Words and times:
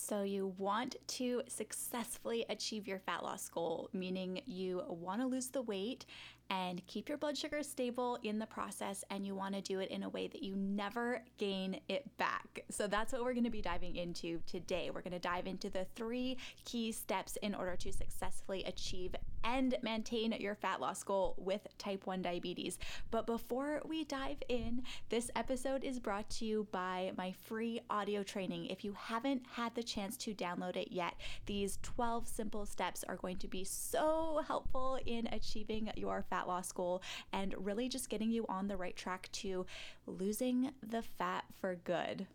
So, 0.00 0.22
you 0.22 0.54
want 0.56 0.96
to 1.08 1.42
successfully 1.48 2.46
achieve 2.48 2.86
your 2.86 3.00
fat 3.00 3.22
loss 3.24 3.48
goal, 3.48 3.90
meaning 3.92 4.40
you 4.46 4.82
want 4.88 5.20
to 5.20 5.26
lose 5.26 5.48
the 5.48 5.60
weight 5.60 6.06
and 6.50 6.86
keep 6.86 7.08
your 7.08 7.18
blood 7.18 7.36
sugar 7.36 7.62
stable 7.62 8.16
in 8.22 8.38
the 8.38 8.46
process, 8.46 9.04
and 9.10 9.26
you 9.26 9.34
want 9.34 9.54
to 9.56 9.60
do 9.60 9.80
it 9.80 9.90
in 9.90 10.04
a 10.04 10.08
way 10.08 10.28
that 10.28 10.42
you 10.42 10.54
never 10.56 11.20
gain 11.36 11.80
it 11.88 12.16
back. 12.16 12.60
So, 12.70 12.86
that's 12.86 13.12
what 13.12 13.22
we're 13.22 13.34
going 13.34 13.44
to 13.44 13.50
be 13.50 13.60
diving 13.60 13.96
into 13.96 14.40
today. 14.46 14.90
We're 14.94 15.02
going 15.02 15.12
to 15.12 15.18
dive 15.18 15.46
into 15.46 15.68
the 15.68 15.84
three 15.96 16.38
key 16.64 16.92
steps 16.92 17.36
in 17.42 17.54
order 17.54 17.76
to 17.76 17.92
successfully 17.92 18.64
achieve 18.64 19.14
and 19.44 19.76
maintain 19.82 20.32
your 20.32 20.54
fat 20.54 20.80
loss 20.80 21.02
goal 21.02 21.34
with 21.38 21.66
type 21.78 22.06
1 22.06 22.22
diabetes. 22.22 22.78
But 23.10 23.26
before 23.26 23.80
we 23.84 24.04
dive 24.04 24.42
in, 24.48 24.82
this 25.08 25.30
episode 25.36 25.84
is 25.84 25.98
brought 25.98 26.28
to 26.30 26.44
you 26.44 26.66
by 26.70 27.12
my 27.16 27.32
free 27.32 27.80
audio 27.90 28.22
training. 28.22 28.66
If 28.66 28.84
you 28.84 28.94
haven't 28.98 29.42
had 29.52 29.74
the 29.74 29.82
chance 29.82 30.16
to 30.18 30.34
download 30.34 30.76
it 30.76 30.92
yet, 30.92 31.14
these 31.46 31.78
12 31.82 32.26
simple 32.26 32.66
steps 32.66 33.04
are 33.08 33.16
going 33.16 33.36
to 33.38 33.48
be 33.48 33.64
so 33.64 34.42
helpful 34.46 34.98
in 35.06 35.28
achieving 35.32 35.90
your 35.96 36.24
fat 36.28 36.46
loss 36.46 36.72
goal 36.72 37.02
and 37.32 37.54
really 37.58 37.88
just 37.88 38.08
getting 38.08 38.30
you 38.30 38.44
on 38.48 38.68
the 38.68 38.76
right 38.76 38.96
track 38.96 39.28
to 39.32 39.66
losing 40.06 40.70
the 40.86 41.02
fat 41.02 41.44
for 41.60 41.74
good. 41.76 42.26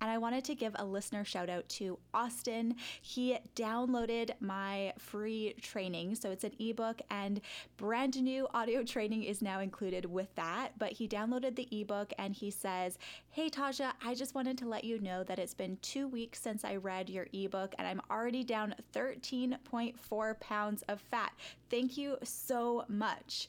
And 0.00 0.10
I 0.10 0.18
wanted 0.18 0.44
to 0.44 0.54
give 0.54 0.74
a 0.76 0.84
listener 0.84 1.24
shout 1.24 1.48
out 1.48 1.68
to 1.70 1.98
Austin. 2.12 2.76
He 3.00 3.38
downloaded 3.54 4.32
my 4.40 4.92
free 4.98 5.54
training. 5.60 6.16
So 6.16 6.30
it's 6.30 6.44
an 6.44 6.52
ebook, 6.58 7.00
and 7.10 7.40
brand 7.76 8.20
new 8.22 8.46
audio 8.52 8.82
training 8.82 9.24
is 9.24 9.40
now 9.40 9.60
included 9.60 10.04
with 10.04 10.34
that. 10.34 10.78
But 10.78 10.92
he 10.92 11.08
downloaded 11.08 11.56
the 11.56 11.68
ebook 11.70 12.12
and 12.18 12.34
he 12.34 12.50
says, 12.50 12.98
Hey, 13.30 13.48
Taja, 13.48 13.92
I 14.04 14.14
just 14.14 14.34
wanted 14.34 14.58
to 14.58 14.68
let 14.68 14.84
you 14.84 15.00
know 15.00 15.24
that 15.24 15.38
it's 15.38 15.54
been 15.54 15.78
two 15.82 16.08
weeks 16.08 16.40
since 16.40 16.64
I 16.64 16.76
read 16.76 17.08
your 17.08 17.26
ebook, 17.32 17.74
and 17.78 17.88
I'm 17.88 18.02
already 18.10 18.44
down 18.44 18.74
13.4 18.94 20.40
pounds 20.40 20.82
of 20.88 21.00
fat. 21.00 21.32
Thank 21.70 21.96
you 21.96 22.18
so 22.22 22.84
much. 22.88 23.48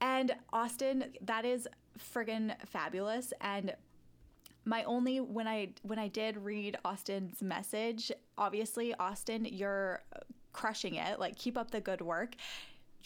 And 0.00 0.34
Austin, 0.52 1.04
that 1.22 1.44
is 1.44 1.66
friggin' 1.98 2.54
fabulous. 2.66 3.32
And 3.40 3.74
my 4.66 4.82
only 4.84 5.20
when 5.20 5.46
I 5.46 5.68
when 5.82 5.98
I 5.98 6.08
did 6.08 6.36
read 6.36 6.76
Austin's 6.84 7.40
message, 7.40 8.12
obviously 8.36 8.92
Austin, 8.94 9.46
you're 9.46 10.02
crushing 10.52 10.96
it. 10.96 11.18
Like 11.20 11.36
keep 11.36 11.56
up 11.56 11.70
the 11.70 11.80
good 11.80 12.00
work. 12.00 12.34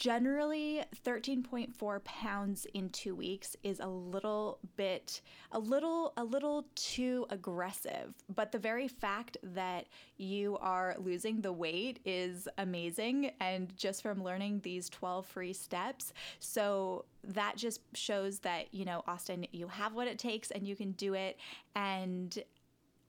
Generally, 0.00 0.82
13.4 1.04 2.04
pounds 2.04 2.66
in 2.72 2.88
2 2.88 3.14
weeks 3.14 3.54
is 3.62 3.80
a 3.80 3.86
little 3.86 4.58
bit 4.74 5.20
a 5.52 5.58
little 5.58 6.14
a 6.16 6.24
little 6.24 6.64
too 6.74 7.26
aggressive, 7.28 8.14
but 8.34 8.50
the 8.50 8.58
very 8.58 8.88
fact 8.88 9.36
that 9.42 9.88
you 10.16 10.56
are 10.62 10.96
losing 10.98 11.42
the 11.42 11.52
weight 11.52 11.98
is 12.06 12.48
amazing 12.56 13.32
and 13.40 13.76
just 13.76 14.00
from 14.00 14.24
learning 14.24 14.60
these 14.64 14.88
12 14.88 15.26
free 15.26 15.52
steps. 15.52 16.14
So 16.38 17.04
that 17.22 17.56
just 17.58 17.82
shows 17.92 18.38
that, 18.38 18.72
you 18.72 18.86
know, 18.86 19.02
Austin, 19.06 19.46
you 19.52 19.68
have 19.68 19.92
what 19.92 20.08
it 20.08 20.18
takes 20.18 20.50
and 20.50 20.66
you 20.66 20.76
can 20.76 20.92
do 20.92 21.12
it. 21.12 21.38
And 21.74 22.42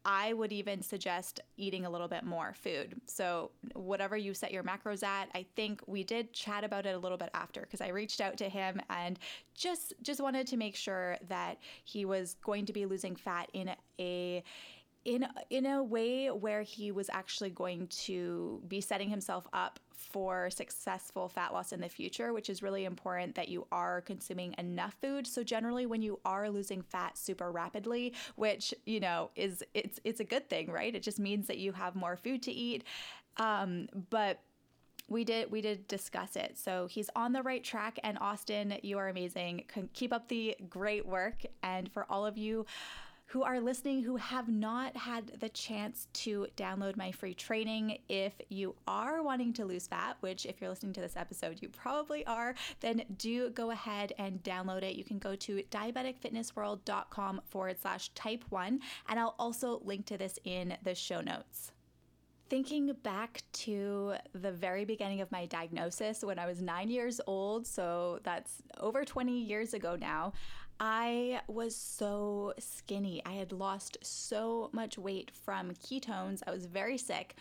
I 0.04 0.34
would 0.34 0.52
even 0.52 0.82
suggest 0.82 1.40
eating 1.58 1.86
a 1.86 1.90
little 1.90 2.08
bit 2.08 2.24
more 2.24 2.54
food. 2.54 3.00
So, 3.06 3.52
whatever 3.74 4.18
you 4.18 4.34
set 4.34 4.52
your 4.52 4.64
macros 4.64 5.04
at, 5.04 5.30
I 5.36 5.46
think 5.56 5.82
we 5.86 6.04
did 6.04 6.34
chat 6.34 6.64
about 6.64 6.86
it 6.86 6.96
a 6.96 6.98
little 6.98 7.18
bit 7.18 7.30
after 7.34 7.62
because 7.62 7.82
I 7.82 7.90
reached 7.90 8.22
out 8.22 8.38
to 8.38 8.50
him 8.50 8.82
and 8.90 9.20
just 9.54 9.94
just 10.02 10.20
wanted 10.20 10.48
to 10.48 10.58
make 10.58 10.76
sure 10.76 11.18
that 11.28 11.60
he 11.84 12.06
was 12.06 12.36
going 12.44 12.66
to 12.66 12.74
be 12.74 12.86
losing 12.86 13.16
fat 13.16 13.50
in 13.54 13.72
a 14.00 14.44
in 15.04 15.26
in 15.50 15.66
a 15.66 15.82
way 15.82 16.28
where 16.28 16.62
he 16.62 16.92
was 16.92 17.10
actually 17.12 17.50
going 17.50 17.88
to 17.88 18.62
be 18.68 18.80
setting 18.82 19.10
himself 19.10 19.48
up 19.52 19.80
for 19.96 20.50
successful 20.50 21.28
fat 21.28 21.54
loss 21.54 21.72
in 21.72 21.80
the 21.80 21.90
future 21.90 22.34
which 22.34 22.50
is 22.50 22.64
really 22.64 22.86
important 22.86 23.36
that 23.36 23.50
you 23.50 23.66
are 23.72 24.02
consuming 24.02 24.54
enough 24.58 24.96
food. 25.02 25.26
So 25.26 25.44
generally 25.44 25.86
when 25.86 26.02
you 26.02 26.20
are 26.26 26.50
losing 26.50 26.82
fat 26.82 27.18
super 27.18 27.52
rapidly 27.52 28.14
which 28.36 28.74
you 28.86 29.00
know 29.00 29.32
is 29.36 29.64
it's 29.74 30.00
it's 30.04 30.20
a 30.20 30.26
good 30.26 30.50
thing 30.50 30.72
right? 30.72 30.94
It 30.94 31.04
just 31.04 31.20
means 31.20 31.48
that 31.48 31.58
you 31.58 31.72
have 31.72 31.96
more 31.96 32.16
food 32.16 32.44
to 32.44 32.52
eat. 32.52 32.84
Um, 33.38 33.88
but 34.10 34.42
we 35.08 35.24
did 35.24 35.52
we 35.52 35.62
did 35.62 35.88
discuss 35.88 36.36
it. 36.36 36.58
So 36.58 36.88
he's 36.88 37.10
on 37.16 37.34
the 37.34 37.42
right 37.42 37.64
track. 37.64 38.00
And 38.04 38.20
austin 38.20 38.78
you 38.84 39.00
are 39.00 39.10
amazing. 39.10 39.66
Keep 39.94 40.14
up 40.14 40.28
the 40.28 40.56
great 40.70 41.08
work. 41.08 41.44
And 41.64 41.92
for 41.92 42.06
all 42.10 42.26
of 42.26 42.38
you 42.38 42.66
who 43.32 43.44
are 43.44 43.62
listening 43.62 44.04
who 44.04 44.18
have 44.18 44.50
not 44.50 44.96
had 44.98 45.40
the 45.40 45.48
chance 45.48 46.10
to 46.12 46.46
download 46.58 46.98
my 46.98 47.14
free 47.14 47.34
training. 47.34 47.98
If 48.10 48.34
you 48.50 48.76
are 48.90 49.24
wanting 49.24 49.54
to 49.54 49.64
lose 49.64 49.88
fat, 49.88 50.18
which 50.20 50.46
if 50.46 50.60
you're 50.60 50.70
listening 50.70 50.92
to 50.94 51.02
this 51.02 51.16
episode, 51.16 51.62
you 51.62 51.70
probably 51.70 52.26
are, 52.26 52.56
then 52.82 53.04
do 53.18 53.50
go 53.52 53.72
ahead 53.72 54.12
and 54.18 54.44
download 54.44 54.84
it. 54.84 54.98
You 54.98 55.06
can 55.06 55.18
go 55.18 55.38
to 55.38 55.64
diabeticfitnessworld.com 55.72 57.42
forward 57.46 57.80
slash 57.82 58.10
type 58.10 58.44
one, 58.50 58.82
and 59.08 59.18
I'll 59.18 59.36
also 59.40 59.80
link 59.86 60.08
to 60.08 60.18
this 60.18 60.38
in 60.44 60.76
the 60.84 60.94
show 60.94 61.22
notes. 61.22 61.72
Thinking 62.50 62.92
back 63.02 63.44
to 63.54 64.16
the 64.34 64.52
very 64.52 64.84
beginning 64.84 65.22
of 65.22 65.32
my 65.32 65.46
diagnosis 65.46 66.22
when 66.22 66.38
I 66.38 66.46
was 66.48 66.62
nine 66.62 66.90
years 66.90 67.22
old, 67.26 67.66
so 67.66 68.20
that's 68.24 68.56
over 68.78 69.06
20 69.06 69.40
years 69.40 69.74
ago 69.74 69.96
now, 69.96 70.34
I 70.84 71.42
was 71.48 71.76
so 71.76 72.56
skinny. 72.58 73.22
I 73.24 73.34
had 73.34 73.52
lost 73.52 74.00
so 74.02 74.72
much 74.74 74.98
weight 74.98 75.30
from 75.46 75.74
ketones. 75.76 76.42
I 76.48 76.50
was 76.50 76.66
very 76.66 76.98
sick. 76.98 77.36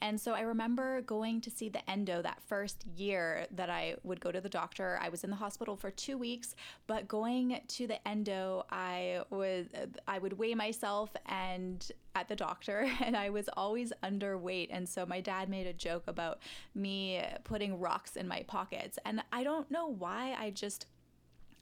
And 0.00 0.18
so 0.18 0.32
I 0.32 0.40
remember 0.40 1.02
going 1.02 1.42
to 1.42 1.50
see 1.50 1.68
the 1.68 1.88
endo 1.90 2.22
that 2.22 2.40
first 2.46 2.86
year 2.96 3.46
that 3.50 3.68
I 3.68 3.96
would 4.04 4.20
go 4.20 4.32
to 4.32 4.40
the 4.40 4.48
doctor. 4.48 4.98
I 5.02 5.10
was 5.10 5.22
in 5.22 5.28
the 5.28 5.36
hospital 5.36 5.76
for 5.76 5.90
2 5.90 6.16
weeks, 6.16 6.56
but 6.86 7.08
going 7.08 7.60
to 7.68 7.86
the 7.86 8.08
endo, 8.08 8.64
I 8.70 9.22
would 9.28 10.00
I 10.06 10.18
would 10.18 10.38
weigh 10.38 10.54
myself 10.54 11.10
and 11.26 11.86
at 12.14 12.28
the 12.28 12.36
doctor 12.36 12.90
and 13.00 13.16
I 13.16 13.28
was 13.28 13.50
always 13.54 13.92
underweight 14.02 14.68
and 14.70 14.88
so 14.88 15.04
my 15.04 15.20
dad 15.20 15.50
made 15.50 15.66
a 15.66 15.74
joke 15.74 16.04
about 16.06 16.38
me 16.74 17.22
putting 17.44 17.78
rocks 17.78 18.16
in 18.16 18.26
my 18.26 18.44
pockets. 18.46 18.98
And 19.04 19.22
I 19.30 19.44
don't 19.44 19.70
know 19.70 19.88
why 19.88 20.34
I 20.38 20.50
just 20.50 20.86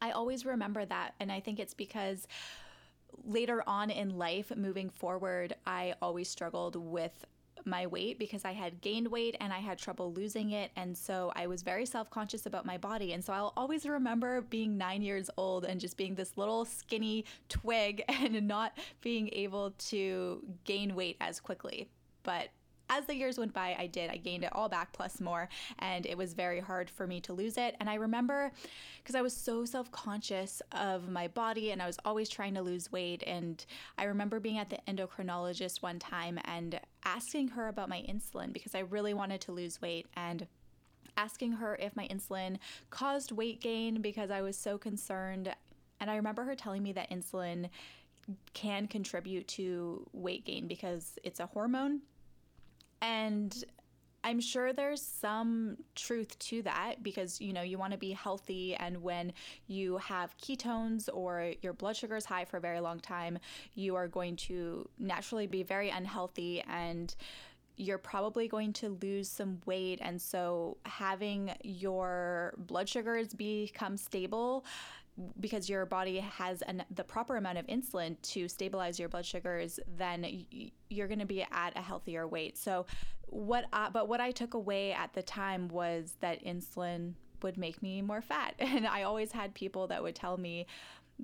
I 0.00 0.10
always 0.10 0.44
remember 0.44 0.84
that 0.84 1.14
and 1.20 1.30
I 1.30 1.40
think 1.40 1.58
it's 1.58 1.74
because 1.74 2.26
later 3.24 3.62
on 3.66 3.90
in 3.90 4.18
life 4.18 4.52
moving 4.56 4.90
forward 4.90 5.54
I 5.66 5.94
always 6.00 6.28
struggled 6.28 6.76
with 6.76 7.26
my 7.66 7.86
weight 7.86 8.18
because 8.18 8.44
I 8.44 8.52
had 8.52 8.80
gained 8.80 9.08
weight 9.08 9.36
and 9.40 9.52
I 9.52 9.58
had 9.58 9.78
trouble 9.78 10.12
losing 10.12 10.50
it. 10.50 10.70
And 10.76 10.96
so 10.96 11.32
I 11.34 11.46
was 11.46 11.62
very 11.62 11.84
self 11.84 12.08
conscious 12.10 12.46
about 12.46 12.64
my 12.64 12.78
body. 12.78 13.12
And 13.12 13.24
so 13.24 13.32
I'll 13.32 13.52
always 13.56 13.84
remember 13.86 14.40
being 14.42 14.78
nine 14.78 15.02
years 15.02 15.28
old 15.36 15.64
and 15.64 15.80
just 15.80 15.96
being 15.96 16.14
this 16.14 16.36
little 16.36 16.64
skinny 16.64 17.24
twig 17.48 18.04
and 18.08 18.46
not 18.46 18.78
being 19.00 19.28
able 19.32 19.72
to 19.72 20.42
gain 20.64 20.94
weight 20.94 21.16
as 21.20 21.40
quickly. 21.40 21.88
But 22.22 22.48
as 22.88 23.06
the 23.06 23.14
years 23.14 23.38
went 23.38 23.52
by, 23.52 23.76
I 23.78 23.86
did. 23.86 24.10
I 24.10 24.16
gained 24.16 24.44
it 24.44 24.50
all 24.52 24.68
back 24.68 24.92
plus 24.92 25.20
more, 25.20 25.48
and 25.78 26.06
it 26.06 26.16
was 26.16 26.34
very 26.34 26.60
hard 26.60 26.88
for 26.88 27.06
me 27.06 27.20
to 27.22 27.32
lose 27.32 27.56
it. 27.56 27.76
And 27.80 27.90
I 27.90 27.94
remember 27.94 28.52
because 29.02 29.14
I 29.14 29.22
was 29.22 29.36
so 29.36 29.64
self 29.64 29.90
conscious 29.90 30.62
of 30.72 31.08
my 31.08 31.28
body 31.28 31.70
and 31.70 31.80
I 31.82 31.86
was 31.86 31.98
always 32.04 32.28
trying 32.28 32.54
to 32.54 32.62
lose 32.62 32.90
weight. 32.92 33.22
And 33.26 33.64
I 33.98 34.04
remember 34.04 34.40
being 34.40 34.58
at 34.58 34.70
the 34.70 34.78
endocrinologist 34.88 35.82
one 35.82 35.98
time 35.98 36.38
and 36.44 36.80
asking 37.04 37.48
her 37.48 37.68
about 37.68 37.88
my 37.88 38.04
insulin 38.08 38.52
because 38.52 38.74
I 38.74 38.80
really 38.80 39.14
wanted 39.14 39.40
to 39.42 39.52
lose 39.52 39.80
weight. 39.80 40.06
And 40.16 40.46
asking 41.16 41.52
her 41.52 41.76
if 41.76 41.96
my 41.96 42.06
insulin 42.08 42.58
caused 42.90 43.32
weight 43.32 43.60
gain 43.60 44.02
because 44.02 44.30
I 44.30 44.42
was 44.42 44.56
so 44.56 44.76
concerned. 44.76 45.54
And 45.98 46.10
I 46.10 46.16
remember 46.16 46.44
her 46.44 46.54
telling 46.54 46.82
me 46.82 46.92
that 46.92 47.10
insulin 47.10 47.70
can 48.54 48.86
contribute 48.86 49.46
to 49.48 50.06
weight 50.12 50.44
gain 50.44 50.66
because 50.66 51.18
it's 51.22 51.40
a 51.40 51.46
hormone 51.46 52.00
and 53.06 53.64
I'm 54.24 54.40
sure 54.40 54.72
there's 54.72 55.00
some 55.00 55.76
truth 55.94 56.36
to 56.40 56.62
that 56.62 57.04
because 57.04 57.40
you 57.40 57.52
know 57.52 57.62
you 57.62 57.78
want 57.78 57.92
to 57.92 57.98
be 57.98 58.10
healthy 58.10 58.74
and 58.74 59.00
when 59.00 59.32
you 59.68 59.98
have 59.98 60.36
ketones 60.38 61.08
or 61.12 61.52
your 61.62 61.72
blood 61.72 61.96
sugar 61.96 62.16
is 62.16 62.24
high 62.24 62.44
for 62.44 62.56
a 62.56 62.60
very 62.60 62.80
long 62.80 62.98
time 62.98 63.38
you 63.74 63.94
are 63.94 64.08
going 64.08 64.34
to 64.48 64.88
naturally 64.98 65.46
be 65.46 65.62
very 65.62 65.90
unhealthy 65.90 66.64
and 66.68 67.14
you're 67.76 67.98
probably 67.98 68.48
going 68.48 68.72
to 68.72 68.98
lose 69.02 69.28
some 69.28 69.60
weight. 69.66 69.98
And 70.02 70.20
so 70.20 70.78
having 70.84 71.52
your 71.62 72.54
blood 72.56 72.88
sugars 72.88 73.34
become 73.34 73.96
stable 73.96 74.64
because 75.40 75.68
your 75.68 75.86
body 75.86 76.18
has 76.18 76.62
an, 76.62 76.84
the 76.94 77.04
proper 77.04 77.36
amount 77.36 77.58
of 77.58 77.66
insulin 77.66 78.20
to 78.22 78.48
stabilize 78.48 78.98
your 78.98 79.08
blood 79.08 79.24
sugars, 79.24 79.80
then 79.96 80.44
you're 80.90 81.08
going 81.08 81.20
to 81.20 81.26
be 81.26 81.42
at 81.42 81.76
a 81.76 81.80
healthier 81.80 82.26
weight. 82.26 82.58
So, 82.58 82.86
what 83.28 83.64
I, 83.72 83.88
but 83.90 84.08
what 84.08 84.20
I 84.20 84.30
took 84.30 84.54
away 84.54 84.92
at 84.92 85.12
the 85.12 85.22
time 85.22 85.68
was 85.68 86.14
that 86.20 86.44
insulin 86.44 87.14
would 87.42 87.58
make 87.58 87.82
me 87.82 88.02
more 88.02 88.22
fat, 88.22 88.54
and 88.58 88.86
I 88.86 89.02
always 89.02 89.32
had 89.32 89.54
people 89.54 89.86
that 89.88 90.02
would 90.02 90.14
tell 90.14 90.36
me 90.36 90.66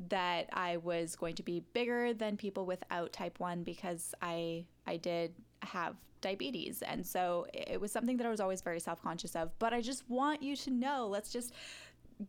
that 0.08 0.48
I 0.52 0.78
was 0.78 1.16
going 1.16 1.34
to 1.34 1.42
be 1.42 1.60
bigger 1.74 2.14
than 2.14 2.38
people 2.38 2.64
without 2.64 3.12
type 3.12 3.38
1 3.38 3.62
because 3.62 4.14
I 4.22 4.64
I 4.86 4.96
did 4.96 5.34
have 5.60 5.96
diabetes. 6.22 6.80
And 6.82 7.06
so 7.06 7.46
it 7.52 7.78
was 7.78 7.92
something 7.92 8.16
that 8.16 8.26
I 8.26 8.30
was 8.30 8.40
always 8.40 8.62
very 8.62 8.80
self-conscious 8.80 9.36
of, 9.36 9.50
but 9.58 9.74
I 9.74 9.82
just 9.82 10.08
want 10.08 10.42
you 10.42 10.56
to 10.56 10.70
know, 10.70 11.08
let's 11.08 11.30
just 11.30 11.52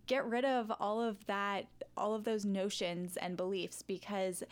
get 0.08 0.26
rid 0.26 0.46
of 0.46 0.72
all 0.80 1.02
of 1.02 1.26
that 1.26 1.66
all 1.96 2.14
of 2.14 2.24
those 2.24 2.46
notions 2.46 3.18
and 3.18 3.38
beliefs 3.38 3.82
because 3.82 4.44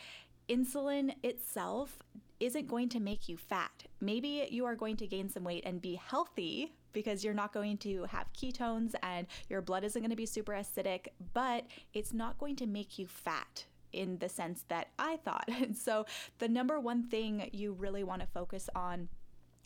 insulin 0.48 1.14
itself 1.22 2.02
isn't 2.40 2.66
going 2.66 2.88
to 2.88 2.98
make 2.98 3.28
you 3.28 3.36
fat. 3.36 3.84
Maybe 4.00 4.48
you 4.50 4.64
are 4.64 4.74
going 4.74 4.96
to 4.96 5.06
gain 5.06 5.28
some 5.28 5.44
weight 5.44 5.62
and 5.64 5.80
be 5.80 5.94
healthy 5.94 6.72
because 6.92 7.24
you're 7.24 7.34
not 7.34 7.52
going 7.52 7.78
to 7.78 8.04
have 8.04 8.32
ketones 8.32 8.94
and 9.02 9.26
your 9.48 9.62
blood 9.62 9.84
isn't 9.84 10.00
going 10.00 10.10
to 10.10 10.16
be 10.16 10.26
super 10.26 10.52
acidic, 10.52 11.08
but 11.32 11.66
it's 11.94 12.12
not 12.12 12.38
going 12.38 12.56
to 12.56 12.66
make 12.66 12.98
you 12.98 13.06
fat 13.06 13.64
in 13.92 14.18
the 14.18 14.28
sense 14.28 14.64
that 14.68 14.88
I 14.98 15.18
thought. 15.18 15.48
And 15.48 15.76
so 15.86 16.06
the 16.38 16.48
number 16.48 16.80
one 16.80 17.04
thing 17.04 17.48
you 17.52 17.72
really 17.72 18.02
want 18.02 18.20
to 18.22 18.26
focus 18.26 18.68
on 18.74 19.08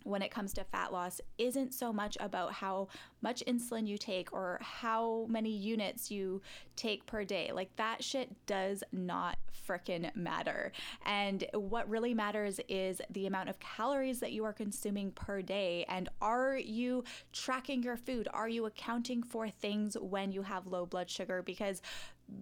when 0.06 0.22
it 0.22 0.30
comes 0.30 0.52
to 0.54 0.64
fat 0.64 0.92
loss 0.92 1.20
isn't 1.38 1.74
so 1.74 1.92
much 1.92 2.16
about 2.20 2.52
how 2.52 2.88
much 3.22 3.42
insulin 3.46 3.86
you 3.86 3.98
take 3.98 4.32
or 4.32 4.58
how 4.62 5.26
many 5.28 5.50
units 5.50 6.10
you 6.10 6.40
take 6.76 7.04
per 7.06 7.24
day. 7.24 7.50
Like 7.52 7.74
that 7.76 8.04
shit 8.04 8.30
does 8.46 8.84
not 8.92 9.36
freaking 9.68 10.14
matter. 10.14 10.70
And 11.04 11.44
what 11.54 11.88
really 11.88 12.14
matters 12.14 12.60
is 12.68 13.00
the 13.10 13.26
amount 13.26 13.48
of 13.48 13.58
calories 13.58 14.20
that 14.20 14.32
you 14.32 14.44
are 14.44 14.52
consuming 14.52 15.10
per 15.10 15.42
day. 15.42 15.84
And 15.88 16.08
are 16.20 16.56
you 16.56 17.04
tracking 17.32 17.82
your 17.82 17.96
food? 17.96 18.28
Are 18.32 18.48
you 18.48 18.66
accounting 18.66 19.22
for 19.22 19.48
things 19.48 19.96
when 20.00 20.30
you 20.30 20.42
have 20.42 20.66
low 20.66 20.86
blood 20.86 21.10
sugar? 21.10 21.42
Because 21.42 21.82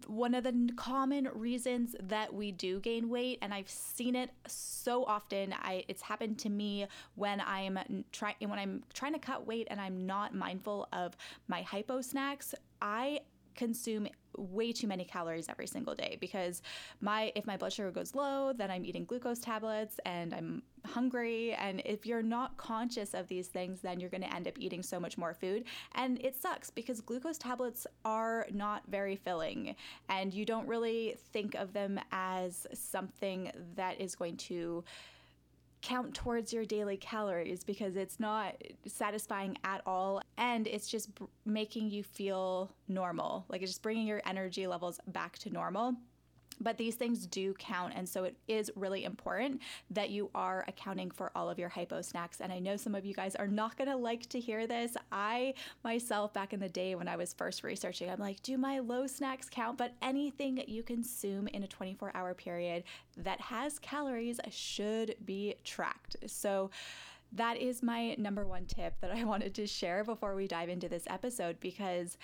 one 0.06 0.34
of 0.34 0.44
the 0.44 0.70
common 0.76 1.28
reasons 1.34 1.94
that 2.00 2.32
we 2.32 2.52
do 2.52 2.80
gain 2.80 3.08
weight 3.08 3.38
and 3.42 3.52
I've 3.52 3.68
seen 3.68 4.16
it 4.16 4.30
so 4.46 5.04
often 5.04 5.52
I 5.52 5.84
it's 5.88 6.02
happened 6.02 6.38
to 6.40 6.48
me 6.48 6.86
when 7.16 7.40
I'm 7.40 7.78
trying 8.10 8.36
when 8.40 8.58
I'm 8.58 8.82
trying 8.94 9.12
to 9.12 9.18
cut 9.18 9.46
weight 9.46 9.68
and 9.70 9.80
I'm 9.80 10.06
not 10.06 10.34
mindful 10.34 10.88
of 10.92 11.16
my 11.48 11.62
hypo 11.62 12.00
snacks 12.00 12.54
I 12.80 13.20
consume 13.54 14.08
way 14.36 14.72
too 14.72 14.86
many 14.86 15.04
calories 15.04 15.48
every 15.48 15.66
single 15.66 15.94
day 15.94 16.16
because 16.20 16.60
my 17.00 17.32
if 17.36 17.46
my 17.46 17.56
blood 17.56 17.72
sugar 17.72 17.90
goes 17.90 18.14
low 18.14 18.52
then 18.52 18.68
i'm 18.70 18.84
eating 18.84 19.04
glucose 19.04 19.38
tablets 19.38 20.00
and 20.04 20.34
i'm 20.34 20.62
hungry. 20.86 21.54
And 21.54 21.82
if 21.84 22.06
you're 22.06 22.22
not 22.22 22.56
conscious 22.56 23.14
of 23.14 23.28
these 23.28 23.48
things 23.48 23.80
then 23.80 24.00
you're 24.00 24.10
going 24.10 24.22
to 24.22 24.34
end 24.34 24.46
up 24.46 24.54
eating 24.58 24.82
so 24.82 25.00
much 25.00 25.16
more 25.18 25.34
food. 25.34 25.64
And 25.94 26.20
it 26.22 26.40
sucks 26.40 26.70
because 26.70 27.00
glucose 27.00 27.38
tablets 27.38 27.86
are 28.04 28.46
not 28.52 28.82
very 28.88 29.16
filling 29.16 29.74
and 30.08 30.32
you 30.32 30.44
don't 30.44 30.66
really 30.66 31.16
think 31.32 31.54
of 31.54 31.72
them 31.72 31.98
as 32.12 32.66
something 32.72 33.50
that 33.76 34.00
is 34.00 34.14
going 34.14 34.36
to 34.36 34.84
count 35.84 36.14
towards 36.14 36.50
your 36.50 36.64
daily 36.64 36.96
calories 36.96 37.62
because 37.62 37.94
it's 37.94 38.18
not 38.18 38.56
satisfying 38.86 39.56
at 39.64 39.82
all. 39.84 40.22
And 40.38 40.66
it's 40.66 40.88
just 40.88 41.10
making 41.44 41.90
you 41.90 42.02
feel 42.02 42.72
normal. 42.88 43.44
Like 43.50 43.60
it's 43.60 43.70
just 43.72 43.82
bringing 43.82 44.06
your 44.06 44.22
energy 44.24 44.66
levels 44.66 44.98
back 45.08 45.38
to 45.40 45.50
normal 45.50 45.94
but 46.60 46.78
these 46.78 46.94
things 46.94 47.26
do 47.26 47.54
count. 47.54 47.92
And 47.96 48.08
so 48.08 48.24
it 48.24 48.36
is 48.48 48.70
really 48.76 49.04
important 49.04 49.60
that 49.90 50.10
you 50.10 50.30
are 50.34 50.64
accounting 50.68 51.10
for 51.10 51.30
all 51.34 51.50
of 51.50 51.58
your 51.58 51.68
hypo 51.68 52.02
snacks. 52.02 52.40
And 52.40 52.52
I 52.52 52.58
know 52.58 52.76
some 52.76 52.94
of 52.94 53.04
you 53.04 53.14
guys 53.14 53.34
are 53.34 53.46
not 53.46 53.76
going 53.76 53.90
to 53.90 53.96
like 53.96 54.28
to 54.30 54.40
hear 54.40 54.66
this. 54.66 54.96
I 55.12 55.54
myself, 55.82 56.32
back 56.32 56.52
in 56.52 56.60
the 56.60 56.68
day 56.68 56.94
when 56.94 57.08
I 57.08 57.16
was 57.16 57.32
first 57.32 57.62
researching, 57.62 58.10
I'm 58.10 58.20
like, 58.20 58.42
do 58.42 58.56
my 58.56 58.78
low 58.78 59.06
snacks 59.06 59.48
count? 59.48 59.78
But 59.78 59.94
anything 60.02 60.62
you 60.66 60.82
consume 60.82 61.48
in 61.48 61.62
a 61.62 61.68
24 61.68 62.12
hour 62.14 62.34
period 62.34 62.84
that 63.16 63.40
has 63.40 63.78
calories 63.78 64.40
should 64.50 65.16
be 65.24 65.54
tracked. 65.64 66.16
So, 66.26 66.70
that 67.34 67.56
is 67.56 67.82
my 67.82 68.14
number 68.14 68.46
one 68.46 68.64
tip 68.66 68.94
that 69.00 69.10
I 69.10 69.24
wanted 69.24 69.54
to 69.54 69.66
share 69.66 70.04
before 70.04 70.34
we 70.34 70.46
dive 70.46 70.68
into 70.68 70.88
this 70.88 71.04
episode 71.08 71.58
because 71.60 72.16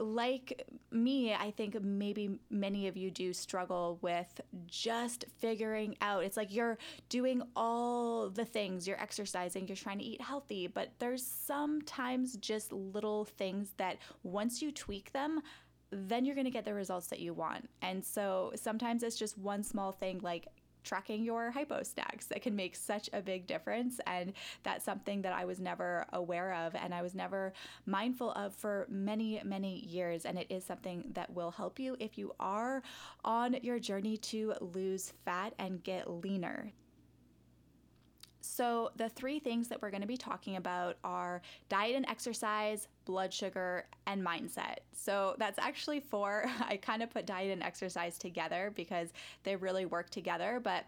like 0.00 0.66
me, 0.90 1.34
I 1.34 1.50
think 1.50 1.80
maybe 1.82 2.38
many 2.48 2.88
of 2.88 2.96
you 2.96 3.10
do 3.10 3.32
struggle 3.32 3.98
with 4.00 4.40
just 4.66 5.26
figuring 5.38 5.96
out. 6.00 6.24
It's 6.24 6.36
like 6.36 6.52
you're 6.52 6.78
doing 7.08 7.42
all 7.54 8.30
the 8.30 8.44
things, 8.44 8.88
you're 8.88 9.00
exercising, 9.00 9.68
you're 9.68 9.76
trying 9.76 9.98
to 9.98 10.04
eat 10.04 10.20
healthy, 10.20 10.66
but 10.66 10.90
there's 10.98 11.24
sometimes 11.24 12.36
just 12.36 12.72
little 12.72 13.24
things 13.24 13.74
that 13.76 13.98
once 14.22 14.62
you 14.62 14.72
tweak 14.72 15.12
them, 15.12 15.40
then 15.90 16.24
you're 16.24 16.34
going 16.34 16.44
to 16.44 16.50
get 16.50 16.64
the 16.64 16.74
results 16.74 17.08
that 17.08 17.20
you 17.20 17.34
want. 17.34 17.68
And 17.82 18.04
so 18.04 18.52
sometimes 18.54 19.02
it's 19.02 19.16
just 19.16 19.36
one 19.36 19.62
small 19.62 19.92
thing 19.92 20.20
like 20.22 20.46
tracking 20.84 21.22
your 21.22 21.50
hypo 21.50 21.82
snacks 21.82 22.26
that 22.26 22.42
can 22.42 22.56
make 22.56 22.76
such 22.76 23.10
a 23.12 23.20
big 23.20 23.46
difference. 23.46 24.00
And 24.06 24.32
that's 24.62 24.84
something 24.84 25.22
that 25.22 25.32
I 25.32 25.44
was 25.44 25.60
never 25.60 26.06
aware 26.12 26.52
of 26.54 26.74
and 26.74 26.94
I 26.94 27.02
was 27.02 27.14
never 27.14 27.52
mindful 27.86 28.32
of 28.32 28.54
for 28.54 28.86
many, 28.88 29.40
many 29.44 29.80
years. 29.80 30.24
And 30.24 30.38
it 30.38 30.46
is 30.50 30.64
something 30.64 31.04
that 31.14 31.32
will 31.32 31.50
help 31.50 31.78
you 31.78 31.96
if 31.98 32.18
you 32.18 32.34
are 32.40 32.82
on 33.24 33.56
your 33.62 33.78
journey 33.78 34.16
to 34.16 34.54
lose 34.60 35.12
fat 35.24 35.54
and 35.58 35.82
get 35.82 36.10
leaner. 36.10 36.72
So, 38.40 38.90
the 38.96 39.08
three 39.08 39.38
things 39.38 39.68
that 39.68 39.82
we're 39.82 39.90
going 39.90 40.00
to 40.00 40.06
be 40.06 40.16
talking 40.16 40.56
about 40.56 40.96
are 41.04 41.42
diet 41.68 41.96
and 41.96 42.06
exercise, 42.08 42.88
blood 43.04 43.32
sugar, 43.32 43.86
and 44.06 44.24
mindset. 44.24 44.78
So, 44.92 45.34
that's 45.38 45.58
actually 45.58 46.00
four. 46.00 46.46
I 46.60 46.76
kind 46.76 47.02
of 47.02 47.10
put 47.10 47.26
diet 47.26 47.52
and 47.52 47.62
exercise 47.62 48.18
together 48.18 48.72
because 48.74 49.12
they 49.44 49.56
really 49.56 49.86
work 49.86 50.10
together, 50.10 50.60
but 50.62 50.84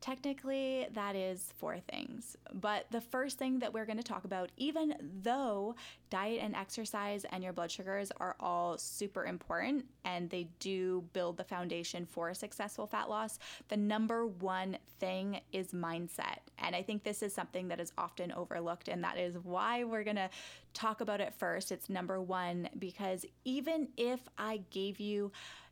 Technically, 0.00 0.86
that 0.94 1.14
is 1.14 1.52
four 1.58 1.78
things. 1.78 2.34
But 2.54 2.86
the 2.90 3.02
first 3.02 3.36
thing 3.36 3.58
that 3.58 3.74
we're 3.74 3.84
going 3.84 3.98
to 3.98 4.02
talk 4.02 4.24
about, 4.24 4.50
even 4.56 4.94
though 5.22 5.74
diet 6.08 6.40
and 6.42 6.56
exercise 6.56 7.26
and 7.30 7.44
your 7.44 7.52
blood 7.52 7.70
sugars 7.70 8.10
are 8.18 8.34
all 8.40 8.78
super 8.78 9.26
important 9.26 9.84
and 10.06 10.30
they 10.30 10.48
do 10.58 11.04
build 11.12 11.36
the 11.36 11.44
foundation 11.44 12.06
for 12.06 12.32
successful 12.32 12.86
fat 12.86 13.10
loss, 13.10 13.38
the 13.68 13.76
number 13.76 14.26
one 14.26 14.78
thing 15.00 15.40
is 15.52 15.72
mindset. 15.72 16.38
And 16.58 16.74
I 16.74 16.82
think 16.82 17.04
this 17.04 17.22
is 17.22 17.34
something 17.34 17.68
that 17.68 17.78
is 17.78 17.92
often 17.98 18.32
overlooked, 18.32 18.88
and 18.88 19.04
that 19.04 19.18
is 19.18 19.36
why 19.36 19.84
we're 19.84 20.04
going 20.04 20.16
to 20.16 20.30
talk 20.72 21.02
about 21.02 21.20
it 21.20 21.34
first. 21.34 21.72
It's 21.72 21.90
number 21.90 22.22
one 22.22 22.70
because 22.78 23.26
even 23.44 23.88
if 23.98 24.20
I 24.38 24.62
gave 24.70 24.98
you 24.98 25.30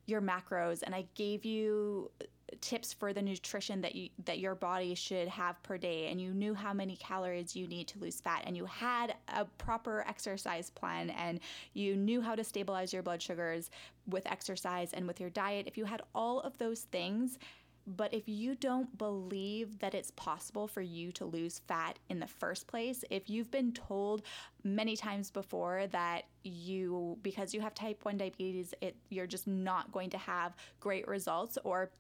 your 0.09 0.23
macros 0.23 0.83
and 0.83 0.95
I 0.95 1.07
gave 1.15 1.45
you 1.45 2.11
tips 2.61 2.93
for 2.93 3.13
the 3.13 3.21
nutrition 3.21 3.83
that 3.83 3.95
you 3.95 4.09
that 4.25 4.39
your 4.39 4.55
body 4.55 4.95
should 4.95 5.29
have 5.29 5.63
per 5.63 5.77
day 5.77 6.09
and 6.09 6.21
you 6.21 6.33
knew 6.33 6.55
how 6.55 6.73
many 6.73 6.97
calories 6.97 7.55
you 7.55 7.67
need 7.69 7.87
to 7.87 7.99
lose 7.99 8.21
fat 8.21 8.43
and 8.47 8.57
you 8.57 8.65
had 8.65 9.15
a 9.29 9.45
proper 9.59 10.05
exercise 10.09 10.71
plan 10.71 11.11
and 11.11 11.41
you 11.75 11.95
knew 11.95 12.21
how 12.21 12.35
to 12.35 12.43
stabilize 12.43 12.93
your 12.93 13.03
blood 13.03 13.21
sugars 13.21 13.71
with 14.09 14.27
exercise 14.27 14.93
and 14.95 15.07
with 15.07 15.21
your 15.21 15.31
diet. 15.31 15.67
If 15.67 15.77
you 15.77 15.85
had 15.85 16.03
all 16.15 16.41
of 16.41 16.57
those 16.59 16.81
things 16.81 17.39
but 17.97 18.13
if 18.13 18.29
you 18.29 18.55
don't 18.55 18.97
believe 18.99 19.79
that 19.79 19.95
it's 19.95 20.11
possible 20.13 20.67
for 20.67 20.81
you 20.81 21.11
to 21.13 21.25
lose 21.25 21.61
fat 21.67 21.99
in 22.09 22.21
the 22.21 22.27
first 22.27 22.67
place, 22.67 23.05
if 23.11 23.31
you've 23.31 23.51
been 23.51 23.73
told 23.73 24.23
many 24.65 24.97
times 24.97 25.31
before 25.31 25.87
that 25.89 26.25
you, 26.43 27.19
because 27.23 27.55
you 27.55 27.61
have 27.61 27.75
type 27.75 28.05
1 28.05 28.19
diabetes, 28.19 28.75
it, 28.81 28.97
you're 29.09 29.27
just 29.27 29.47
not 29.47 29.91
going 29.93 30.11
to 30.11 30.19
have 30.19 30.55
great 30.81 31.09
results, 31.09 31.59
or 31.65 31.91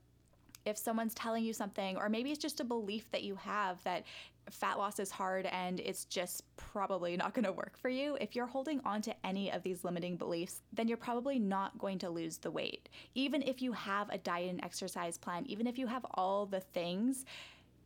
if 0.65 0.77
someone's 0.77 1.15
telling 1.15 1.45
you 1.45 1.53
something, 1.53 1.97
or 1.97 2.09
maybe 2.09 2.31
it's 2.31 2.43
just 2.43 2.61
a 2.61 2.65
belief 2.65 3.11
that 3.11 3.23
you 3.23 3.35
have 3.37 3.83
that 3.85 4.05
fat 4.51 4.79
loss 4.79 4.99
is 4.99 5.11
hard 5.11 5.47
and 5.47 5.81
it's 5.81 6.05
just 6.05 6.43
probably 6.57 7.17
not 7.17 7.35
going 7.35 7.45
to 7.45 7.53
work 7.53 7.77
for 7.77 7.89
you, 7.89 8.17
if 8.21 8.35
you're 8.35 8.47
holding 8.47 8.81
on 8.85 9.03
to 9.03 9.15
any 9.25 9.51
of 9.51 9.63
these 9.63 9.85
limiting 9.85 10.17
beliefs, 10.17 10.63
then 10.73 10.89
you're 10.89 10.97
probably 10.97 11.39
not 11.39 11.79
going 11.79 11.99
to 11.99 12.11
lose 12.11 12.39
the 12.39 12.51
weight. 12.51 12.89
Even 13.15 13.43
if 13.43 13.63
you 13.63 13.73
have 13.73 14.09
a 14.11 14.19
diet 14.19 14.51
and 14.51 14.65
exercise 14.65 15.19
plan, 15.19 15.45
even 15.47 15.67
if 15.67 15.79
you 15.79 15.87
have 15.87 16.05
all 16.15 16.47
the 16.47 16.61
things, 16.61 17.25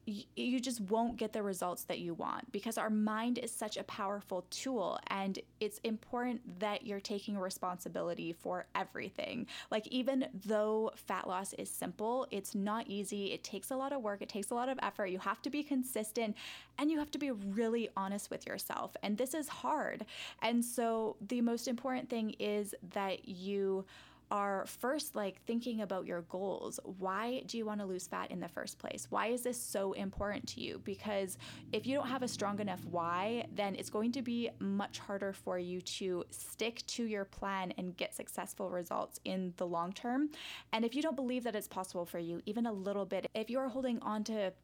you 0.04 0.58
just 0.58 0.80
won't 0.80 1.16
get 1.16 1.32
the 1.32 1.42
results 1.42 1.84
that 1.84 2.00
you 2.00 2.12
want 2.14 2.50
because 2.50 2.76
our 2.76 2.90
mind 2.90 3.38
is 3.38 3.52
such 3.52 3.76
a 3.76 3.84
powerful 3.84 4.44
tool 4.50 4.98
and 5.06 5.38
it's 5.60 5.78
important 5.84 6.58
that 6.58 6.84
you're 6.84 7.00
taking 7.00 7.38
responsibility 7.38 8.32
for 8.32 8.66
everything. 8.74 9.46
Like 9.70 9.86
even 9.88 10.26
though 10.46 10.90
fat 10.96 11.28
loss 11.28 11.52
is 11.52 11.70
simple, 11.70 12.26
it's 12.32 12.54
not 12.54 12.88
easy. 12.88 13.32
It 13.32 13.44
takes 13.44 13.70
a 13.70 13.76
lot 13.76 13.92
of 13.92 14.02
work, 14.02 14.22
it 14.22 14.28
takes 14.28 14.50
a 14.50 14.54
lot 14.54 14.68
of 14.68 14.78
effort. 14.82 15.06
You 15.06 15.20
have 15.20 15.40
to 15.42 15.50
be 15.50 15.62
consistent 15.62 16.36
and 16.78 16.90
you 16.90 16.98
have 16.98 17.10
to 17.12 17.18
be 17.18 17.30
really 17.30 17.88
honest 17.96 18.28
with 18.30 18.46
yourself. 18.46 18.96
And 19.04 19.16
this 19.16 19.34
is 19.34 19.48
hard. 19.48 20.04
And 20.42 20.64
so 20.64 21.16
the 21.28 21.40
most 21.40 21.68
important 21.68 22.10
thing 22.10 22.30
is 22.40 22.74
that 22.92 23.28
you 23.28 23.84
are 24.32 24.64
first 24.66 25.14
like 25.14 25.42
thinking 25.42 25.82
about 25.82 26.06
your 26.06 26.22
goals. 26.22 26.80
Why 26.98 27.42
do 27.46 27.58
you 27.58 27.66
want 27.66 27.80
to 27.80 27.86
lose 27.86 28.06
fat 28.06 28.30
in 28.30 28.40
the 28.40 28.48
first 28.48 28.78
place? 28.78 29.06
Why 29.10 29.26
is 29.26 29.42
this 29.42 29.60
so 29.60 29.92
important 29.92 30.48
to 30.48 30.62
you? 30.62 30.80
Because 30.82 31.36
if 31.70 31.86
you 31.86 31.94
don't 31.94 32.08
have 32.08 32.22
a 32.22 32.28
strong 32.28 32.58
enough 32.58 32.80
why, 32.90 33.44
then 33.54 33.74
it's 33.74 33.90
going 33.90 34.10
to 34.12 34.22
be 34.22 34.48
much 34.58 34.98
harder 35.00 35.34
for 35.34 35.58
you 35.58 35.82
to 35.82 36.24
stick 36.30 36.82
to 36.86 37.04
your 37.04 37.26
plan 37.26 37.74
and 37.76 37.94
get 37.94 38.14
successful 38.14 38.70
results 38.70 39.20
in 39.26 39.52
the 39.58 39.66
long 39.66 39.92
term. 39.92 40.30
And 40.72 40.82
if 40.82 40.94
you 40.94 41.02
don't 41.02 41.14
believe 41.14 41.44
that 41.44 41.54
it's 41.54 41.68
possible 41.68 42.06
for 42.06 42.18
you, 42.18 42.40
even 42.46 42.64
a 42.64 42.72
little 42.72 43.04
bit, 43.04 43.28
if 43.34 43.50
you 43.50 43.58
are 43.58 43.68
holding 43.68 44.00
on 44.00 44.24
to 44.24 44.54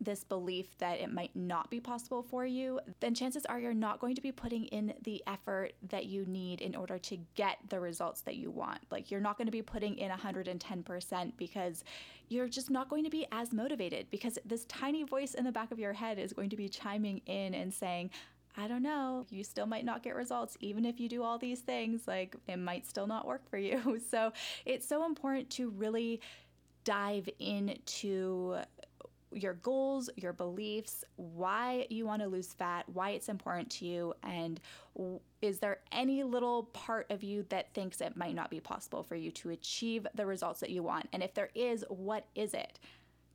this 0.00 0.24
belief 0.24 0.76
that 0.78 1.00
it 1.00 1.12
might 1.12 1.34
not 1.34 1.70
be 1.70 1.80
possible 1.80 2.22
for 2.22 2.46
you, 2.46 2.80
then 3.00 3.14
chances 3.14 3.44
are 3.46 3.58
you're 3.58 3.74
not 3.74 4.00
going 4.00 4.14
to 4.14 4.20
be 4.20 4.32
putting 4.32 4.64
in 4.66 4.94
the 5.02 5.22
effort 5.26 5.72
that 5.88 6.06
you 6.06 6.24
need 6.26 6.60
in 6.60 6.74
order 6.74 6.98
to 6.98 7.18
get 7.34 7.58
the 7.68 7.80
results 7.80 8.20
that 8.22 8.36
you 8.36 8.50
want. 8.50 8.78
Like 8.90 9.10
you're 9.10 9.20
not 9.20 9.36
going 9.36 9.46
to 9.46 9.52
be 9.52 9.62
putting 9.62 9.98
in 9.98 10.10
110% 10.10 11.32
because 11.36 11.84
you're 12.28 12.48
just 12.48 12.70
not 12.70 12.88
going 12.88 13.04
to 13.04 13.10
be 13.10 13.26
as 13.32 13.52
motivated 13.52 14.06
because 14.10 14.38
this 14.44 14.64
tiny 14.66 15.02
voice 15.02 15.34
in 15.34 15.44
the 15.44 15.52
back 15.52 15.70
of 15.70 15.78
your 15.78 15.92
head 15.92 16.18
is 16.18 16.32
going 16.32 16.50
to 16.50 16.56
be 16.56 16.68
chiming 16.68 17.20
in 17.26 17.54
and 17.54 17.72
saying, 17.72 18.10
I 18.56 18.66
don't 18.66 18.82
know, 18.82 19.24
you 19.30 19.44
still 19.44 19.66
might 19.66 19.84
not 19.84 20.02
get 20.02 20.16
results. 20.16 20.56
Even 20.60 20.84
if 20.84 20.98
you 20.98 21.08
do 21.08 21.22
all 21.22 21.38
these 21.38 21.60
things, 21.60 22.02
like 22.08 22.34
it 22.48 22.56
might 22.56 22.86
still 22.86 23.06
not 23.06 23.26
work 23.26 23.48
for 23.48 23.58
you. 23.58 24.00
So 24.10 24.32
it's 24.64 24.88
so 24.88 25.04
important 25.04 25.50
to 25.50 25.70
really 25.70 26.20
dive 26.84 27.28
into 27.38 28.56
your 29.32 29.54
goals, 29.54 30.08
your 30.16 30.32
beliefs, 30.32 31.04
why 31.16 31.86
you 31.90 32.06
want 32.06 32.22
to 32.22 32.28
lose 32.28 32.54
fat, 32.54 32.84
why 32.92 33.10
it's 33.10 33.28
important 33.28 33.70
to 33.70 33.86
you, 33.86 34.14
and 34.22 34.60
is 35.42 35.58
there 35.58 35.78
any 35.92 36.22
little 36.22 36.64
part 36.64 37.06
of 37.10 37.22
you 37.22 37.44
that 37.50 37.72
thinks 37.74 38.00
it 38.00 38.16
might 38.16 38.34
not 38.34 38.50
be 38.50 38.60
possible 38.60 39.02
for 39.02 39.14
you 39.14 39.30
to 39.30 39.50
achieve 39.50 40.06
the 40.14 40.26
results 40.26 40.60
that 40.60 40.70
you 40.70 40.82
want? 40.82 41.08
And 41.12 41.22
if 41.22 41.34
there 41.34 41.50
is, 41.54 41.84
what 41.88 42.26
is 42.34 42.54
it? 42.54 42.80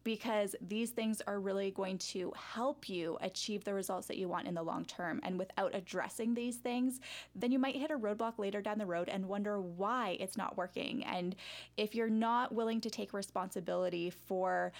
Because 0.04 0.54
these 0.60 0.90
things 0.90 1.22
are 1.28 1.40
really 1.40 1.72
going 1.72 1.98
to 2.00 2.34
help 2.36 2.90
you 2.90 3.18
achieve 3.22 3.64
the 3.64 3.74
results 3.74 4.08
that 4.08 4.18
you 4.18 4.28
want 4.28 4.48
in 4.48 4.54
the 4.54 4.62
long 4.62 4.84
term. 4.84 5.22
And 5.24 5.40
without 5.40 5.74
addressing 5.74 6.34
these 6.34 6.58
things, 6.58 7.00
then 7.36 7.54
you 7.54 7.60
might 7.60 7.78
hit 7.78 7.90
a 7.90 7.98
roadblock 7.98 8.38
later 8.38 8.62
down 8.62 8.80
the 8.80 8.86
road 8.86 9.08
and 9.08 9.30
wonder 9.30 9.62
why 9.62 10.18
it's 10.20 10.36
not 10.36 10.58
working. 10.58 11.06
And 11.06 11.38
if 11.78 11.96
you're 11.96 12.10
not 12.10 12.54
willing 12.54 12.82
to 12.82 12.90
take 12.90 13.14
responsibility 13.14 14.10
for 14.10 14.74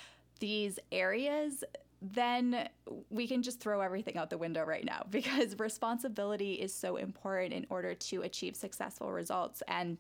these 0.44 0.78
areas, 0.92 1.64
then 2.02 2.68
we 3.10 3.28
can 3.28 3.42
just 3.42 3.62
throw 3.62 3.80
everything 3.80 4.18
out 4.18 4.30
the 4.30 4.38
window 4.38 4.66
right 4.66 4.84
now 4.84 5.06
because 5.10 5.58
responsibility 5.58 6.56
is 6.56 6.76
so 6.76 6.98
important 6.98 7.54
in 7.54 7.66
order 7.70 7.94
to 7.94 8.24
achieve 8.24 8.54
successful 8.58 9.10
results. 9.14 9.64
And 9.70 9.98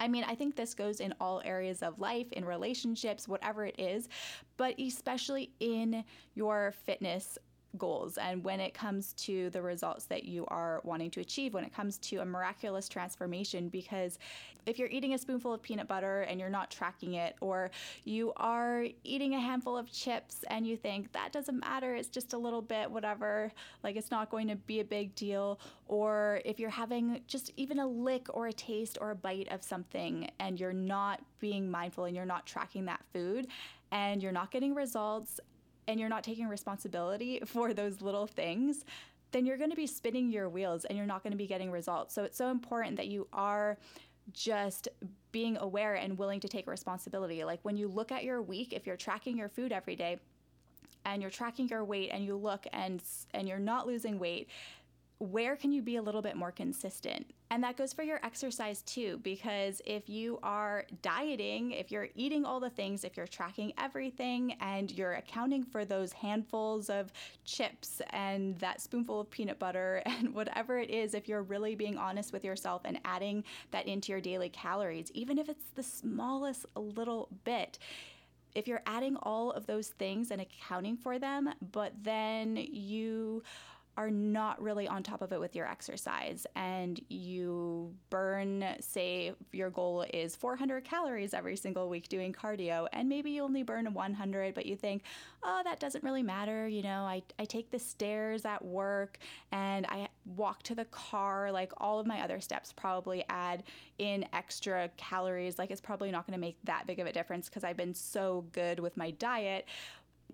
I 0.00 0.08
mean, 0.08 0.24
I 0.26 0.34
think 0.34 0.56
this 0.56 0.72
goes 0.72 1.00
in 1.00 1.12
all 1.20 1.42
areas 1.44 1.82
of 1.82 2.00
life, 2.00 2.32
in 2.32 2.46
relationships, 2.46 3.28
whatever 3.28 3.66
it 3.66 3.78
is, 3.78 4.08
but 4.56 4.80
especially 4.80 5.50
in 5.60 6.04
your 6.34 6.72
fitness 6.86 7.36
goals 7.78 8.18
and 8.18 8.44
when 8.44 8.60
it 8.60 8.74
comes 8.74 9.12
to 9.14 9.50
the 9.50 9.62
results 9.62 10.04
that 10.06 10.24
you 10.24 10.44
are 10.48 10.80
wanting 10.84 11.10
to 11.10 11.20
achieve, 11.20 11.54
when 11.54 11.64
it 11.64 11.74
comes 11.74 11.98
to 11.98 12.18
a 12.18 12.24
miraculous 12.24 12.88
transformation. 12.88 13.68
Because 13.68 14.18
if 14.66 14.78
you're 14.78 14.88
eating 14.88 15.14
a 15.14 15.18
spoonful 15.18 15.52
of 15.52 15.62
peanut 15.62 15.88
butter 15.88 16.22
and 16.22 16.38
you're 16.38 16.50
not 16.50 16.70
tracking 16.70 17.14
it, 17.14 17.34
or 17.40 17.70
you 18.04 18.32
are 18.36 18.86
eating 19.04 19.34
a 19.34 19.40
handful 19.40 19.76
of 19.76 19.90
chips 19.90 20.44
and 20.50 20.66
you 20.66 20.76
think 20.76 21.12
that 21.12 21.32
doesn't 21.32 21.58
matter, 21.58 21.94
it's 21.94 22.08
just 22.08 22.32
a 22.32 22.38
little 22.38 22.62
bit, 22.62 22.90
whatever, 22.90 23.52
like 23.82 23.96
it's 23.96 24.10
not 24.10 24.30
going 24.30 24.48
to 24.48 24.56
be 24.56 24.80
a 24.80 24.84
big 24.84 25.14
deal, 25.14 25.58
or 25.88 26.40
if 26.44 26.60
you're 26.60 26.70
having 26.70 27.20
just 27.26 27.50
even 27.56 27.78
a 27.78 27.86
lick 27.86 28.26
or 28.34 28.46
a 28.46 28.52
taste 28.52 28.98
or 29.00 29.10
a 29.10 29.16
bite 29.16 29.48
of 29.50 29.62
something 29.62 30.30
and 30.38 30.60
you're 30.60 30.72
not 30.72 31.20
being 31.40 31.70
mindful 31.70 32.04
and 32.04 32.14
you're 32.14 32.24
not 32.24 32.46
tracking 32.46 32.84
that 32.84 33.00
food 33.12 33.46
and 33.90 34.22
you're 34.22 34.32
not 34.32 34.50
getting 34.50 34.74
results 34.74 35.40
and 35.88 35.98
you're 35.98 36.08
not 36.08 36.24
taking 36.24 36.48
responsibility 36.48 37.40
for 37.46 37.72
those 37.74 38.00
little 38.00 38.26
things, 38.26 38.84
then 39.32 39.46
you're 39.46 39.56
going 39.56 39.70
to 39.70 39.76
be 39.76 39.86
spinning 39.86 40.30
your 40.30 40.48
wheels 40.48 40.84
and 40.84 40.96
you're 40.96 41.06
not 41.06 41.22
going 41.22 41.30
to 41.32 41.38
be 41.38 41.46
getting 41.46 41.70
results. 41.70 42.14
So 42.14 42.24
it's 42.24 42.36
so 42.36 42.50
important 42.50 42.96
that 42.96 43.08
you 43.08 43.26
are 43.32 43.78
just 44.32 44.88
being 45.32 45.56
aware 45.56 45.94
and 45.94 46.16
willing 46.16 46.40
to 46.40 46.48
take 46.48 46.66
responsibility. 46.66 47.42
Like 47.44 47.60
when 47.62 47.76
you 47.76 47.88
look 47.88 48.12
at 48.12 48.24
your 48.24 48.42
week, 48.42 48.72
if 48.72 48.86
you're 48.86 48.96
tracking 48.96 49.36
your 49.36 49.48
food 49.48 49.72
every 49.72 49.96
day, 49.96 50.18
and 51.04 51.20
you're 51.20 51.30
tracking 51.30 51.68
your 51.68 51.84
weight 51.84 52.10
and 52.12 52.24
you 52.24 52.36
look 52.36 52.66
and 52.72 53.02
and 53.34 53.48
you're 53.48 53.58
not 53.58 53.86
losing 53.86 54.18
weight 54.20 54.48
where 55.22 55.54
can 55.54 55.70
you 55.70 55.82
be 55.82 55.96
a 55.96 56.02
little 56.02 56.20
bit 56.20 56.34
more 56.34 56.50
consistent? 56.50 57.32
And 57.52 57.62
that 57.62 57.76
goes 57.76 57.92
for 57.92 58.02
your 58.02 58.18
exercise 58.24 58.82
too, 58.82 59.20
because 59.22 59.80
if 59.84 60.08
you 60.08 60.40
are 60.42 60.84
dieting, 61.00 61.70
if 61.70 61.92
you're 61.92 62.08
eating 62.16 62.44
all 62.44 62.58
the 62.58 62.70
things, 62.70 63.04
if 63.04 63.16
you're 63.16 63.28
tracking 63.28 63.72
everything 63.78 64.56
and 64.60 64.90
you're 64.90 65.12
accounting 65.12 65.62
for 65.62 65.84
those 65.84 66.12
handfuls 66.12 66.90
of 66.90 67.12
chips 67.44 68.02
and 68.10 68.58
that 68.58 68.80
spoonful 68.80 69.20
of 69.20 69.30
peanut 69.30 69.60
butter 69.60 70.02
and 70.06 70.34
whatever 70.34 70.78
it 70.78 70.90
is, 70.90 71.14
if 71.14 71.28
you're 71.28 71.42
really 71.42 71.76
being 71.76 71.96
honest 71.96 72.32
with 72.32 72.44
yourself 72.44 72.82
and 72.84 72.98
adding 73.04 73.44
that 73.70 73.86
into 73.86 74.10
your 74.10 74.20
daily 74.20 74.48
calories, 74.48 75.12
even 75.14 75.38
if 75.38 75.48
it's 75.48 75.66
the 75.76 75.84
smallest 75.84 76.66
little 76.74 77.28
bit, 77.44 77.78
if 78.56 78.66
you're 78.66 78.82
adding 78.86 79.16
all 79.22 79.52
of 79.52 79.66
those 79.66 79.88
things 79.88 80.32
and 80.32 80.40
accounting 80.40 80.96
for 80.96 81.18
them, 81.18 81.48
but 81.70 81.92
then 82.02 82.56
you 82.56 83.42
are 83.96 84.10
not 84.10 84.60
really 84.62 84.88
on 84.88 85.02
top 85.02 85.20
of 85.20 85.32
it 85.32 85.40
with 85.40 85.54
your 85.54 85.66
exercise 85.66 86.46
and 86.56 87.00
you 87.08 87.94
burn, 88.08 88.64
say, 88.80 89.32
your 89.52 89.70
goal 89.70 90.04
is 90.14 90.34
400 90.34 90.84
calories 90.84 91.34
every 91.34 91.56
single 91.56 91.88
week 91.88 92.08
doing 92.08 92.32
cardio, 92.32 92.86
and 92.92 93.08
maybe 93.08 93.30
you 93.32 93.42
only 93.42 93.62
burn 93.62 93.92
100, 93.92 94.54
but 94.54 94.64
you 94.64 94.76
think, 94.76 95.02
oh, 95.42 95.60
that 95.64 95.78
doesn't 95.78 96.02
really 96.02 96.22
matter. 96.22 96.66
You 96.66 96.82
know, 96.82 97.02
I, 97.04 97.22
I 97.38 97.44
take 97.44 97.70
the 97.70 97.78
stairs 97.78 98.44
at 98.44 98.64
work 98.64 99.18
and 99.50 99.86
I 99.86 100.08
walk 100.24 100.62
to 100.64 100.74
the 100.74 100.84
car. 100.86 101.52
Like 101.52 101.72
all 101.76 101.98
of 101.98 102.06
my 102.06 102.22
other 102.22 102.40
steps 102.40 102.72
probably 102.72 103.24
add 103.28 103.64
in 103.98 104.24
extra 104.32 104.88
calories. 104.96 105.58
Like 105.58 105.70
it's 105.70 105.80
probably 105.80 106.10
not 106.10 106.26
going 106.26 106.34
to 106.34 106.40
make 106.40 106.56
that 106.64 106.86
big 106.86 106.98
of 106.98 107.06
a 107.06 107.12
difference 107.12 107.48
because 107.48 107.64
I've 107.64 107.76
been 107.76 107.94
so 107.94 108.46
good 108.52 108.80
with 108.80 108.96
my 108.96 109.10
diet 109.12 109.66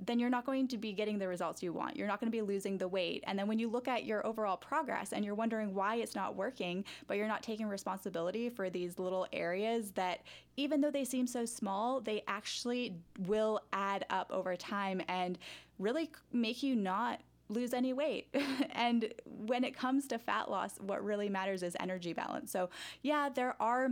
then 0.05 0.19
you're 0.19 0.31
not 0.31 0.47
going 0.47 0.69
to 0.69 0.79
be 0.79 0.93
getting 0.93 1.19
the 1.19 1.29
results 1.29 1.63
you 1.63 1.73
want. 1.73 1.97
You're 1.97 2.07
not 2.07 2.21
going 2.21 2.31
to 2.31 2.37
be 2.37 2.43
losing 2.43 2.79
the 2.79 2.89
weight. 2.89 3.25
And 3.27 3.39
then 3.39 3.49
when 3.49 3.59
you 3.59 3.69
look 3.69 3.89
at 3.89 4.05
your 4.05 4.27
overall 4.27 4.57
progress 4.57 5.13
and 5.13 5.25
you're 5.25 5.35
wondering 5.35 5.75
why 5.75 5.97
it's 5.97 6.15
not 6.15 6.37
working, 6.37 6.85
but 7.07 7.17
you're 7.17 7.29
not 7.29 7.43
taking 7.43 7.67
responsibility 7.67 8.49
for 8.49 8.71
these 8.71 8.99
little 8.99 9.27
areas 9.33 9.91
that, 9.93 10.23
even 10.57 10.81
though 10.81 10.91
they 10.91 11.05
seem 11.05 11.27
so 11.27 11.45
small, 11.45 12.01
they 12.01 12.23
actually 12.29 12.97
will 13.27 13.61
add 13.73 14.05
up 14.11 14.31
over 14.31 14.57
time 14.57 15.03
and 15.09 15.39
really 15.79 16.11
make 16.33 16.63
you 16.63 16.75
not 16.77 17.21
lose 17.49 17.73
any 17.73 17.93
weight. 17.93 18.29
and 18.73 19.13
when 19.25 19.65
it 19.65 19.77
comes 19.77 20.07
to 20.09 20.19
fat 20.19 20.51
loss, 20.51 20.79
what 20.81 21.03
really 21.05 21.29
matters 21.29 21.63
is 21.63 21.77
energy 21.81 22.13
balance. 22.13 22.53
So, 22.53 22.71
yeah, 23.03 23.29
there 23.29 23.55
are 23.61 23.91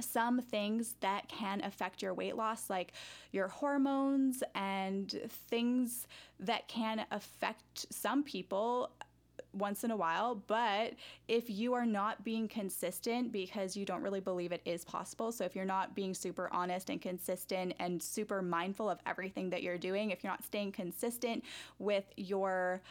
some 0.00 0.40
things 0.40 0.96
that 1.00 1.28
can 1.28 1.62
affect 1.62 2.02
your 2.02 2.14
weight 2.14 2.36
loss, 2.36 2.70
like 2.70 2.92
your 3.32 3.48
hormones 3.48 4.42
and 4.54 5.10
things 5.48 6.06
that 6.40 6.68
can 6.68 7.04
affect 7.10 7.86
some 7.90 8.22
people 8.22 8.90
once 9.52 9.84
in 9.84 9.90
a 9.90 9.96
while. 9.96 10.34
But 10.34 10.94
if 11.28 11.48
you 11.48 11.74
are 11.74 11.86
not 11.86 12.24
being 12.24 12.48
consistent 12.48 13.32
because 13.32 13.76
you 13.76 13.84
don't 13.84 14.02
really 14.02 14.20
believe 14.20 14.52
it 14.52 14.62
is 14.64 14.84
possible, 14.84 15.32
so 15.32 15.44
if 15.44 15.54
you're 15.54 15.64
not 15.64 15.94
being 15.94 16.14
super 16.14 16.48
honest 16.52 16.90
and 16.90 17.00
consistent 17.00 17.74
and 17.78 18.02
super 18.02 18.42
mindful 18.42 18.90
of 18.90 18.98
everything 19.06 19.50
that 19.50 19.62
you're 19.62 19.78
doing, 19.78 20.10
if 20.10 20.22
you're 20.22 20.32
not 20.32 20.44
staying 20.44 20.72
consistent 20.72 21.44
with 21.78 22.04
your 22.16 22.82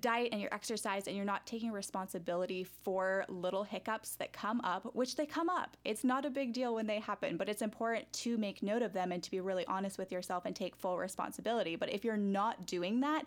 diet 0.00 0.28
and 0.32 0.40
your 0.40 0.52
exercise 0.52 1.06
and 1.06 1.16
you're 1.16 1.24
not 1.24 1.46
taking 1.46 1.72
responsibility 1.72 2.64
for 2.64 3.24
little 3.28 3.64
hiccups 3.64 4.16
that 4.16 4.32
come 4.32 4.60
up, 4.62 4.94
which 4.94 5.16
they 5.16 5.26
come 5.26 5.48
up. 5.48 5.76
It's 5.84 6.04
not 6.04 6.24
a 6.24 6.30
big 6.30 6.52
deal 6.52 6.74
when 6.74 6.86
they 6.86 7.00
happen, 7.00 7.36
but 7.36 7.48
it's 7.48 7.62
important 7.62 8.12
to 8.14 8.36
make 8.36 8.62
note 8.62 8.82
of 8.82 8.92
them 8.92 9.12
and 9.12 9.22
to 9.22 9.30
be 9.30 9.40
really 9.40 9.66
honest 9.66 9.98
with 9.98 10.12
yourself 10.12 10.44
and 10.44 10.54
take 10.54 10.76
full 10.76 10.98
responsibility. 10.98 11.76
But 11.76 11.92
if 11.92 12.04
you're 12.04 12.16
not 12.16 12.66
doing 12.66 13.00
that, 13.00 13.24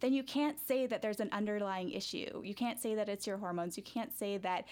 then 0.00 0.12
you 0.12 0.22
can't 0.22 0.58
say 0.60 0.86
that 0.86 1.02
there's 1.02 1.20
an 1.20 1.28
underlying 1.32 1.90
issue. 1.90 2.40
You 2.44 2.54
can't 2.54 2.80
say 2.80 2.94
that 2.94 3.08
it's 3.08 3.26
your 3.26 3.36
hormones. 3.36 3.76
You 3.76 3.82
can't 3.82 4.16
say 4.16 4.38
that 4.38 4.64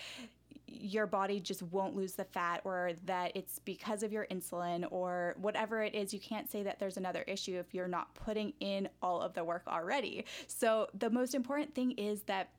your 0.68 1.06
body 1.06 1.40
just 1.40 1.62
won't 1.62 1.94
lose 1.94 2.14
the 2.14 2.25
fat 2.25 2.61
or 2.64 2.92
that 3.04 3.32
it's 3.35 3.58
because 3.61 4.02
of 4.02 4.12
your 4.12 4.26
insulin 4.30 4.85
or 4.90 5.35
whatever 5.40 5.82
it 5.82 5.94
is 5.94 6.12
you 6.12 6.20
can't 6.20 6.50
say 6.50 6.62
that 6.62 6.78
there's 6.78 6.96
another 6.96 7.23
issue 7.23 7.58
if 7.58 7.73
you're 7.73 7.88
not 7.88 8.12
putting 8.14 8.52
in 8.61 8.88
all 9.00 9.20
of 9.20 9.32
the 9.35 9.44
work 9.44 9.62
already 9.68 10.25
so 10.46 10.88
the 10.99 11.11
most 11.11 11.35
important 11.35 11.75
thing 11.75 11.92
is 11.92 12.23
that 12.23 12.50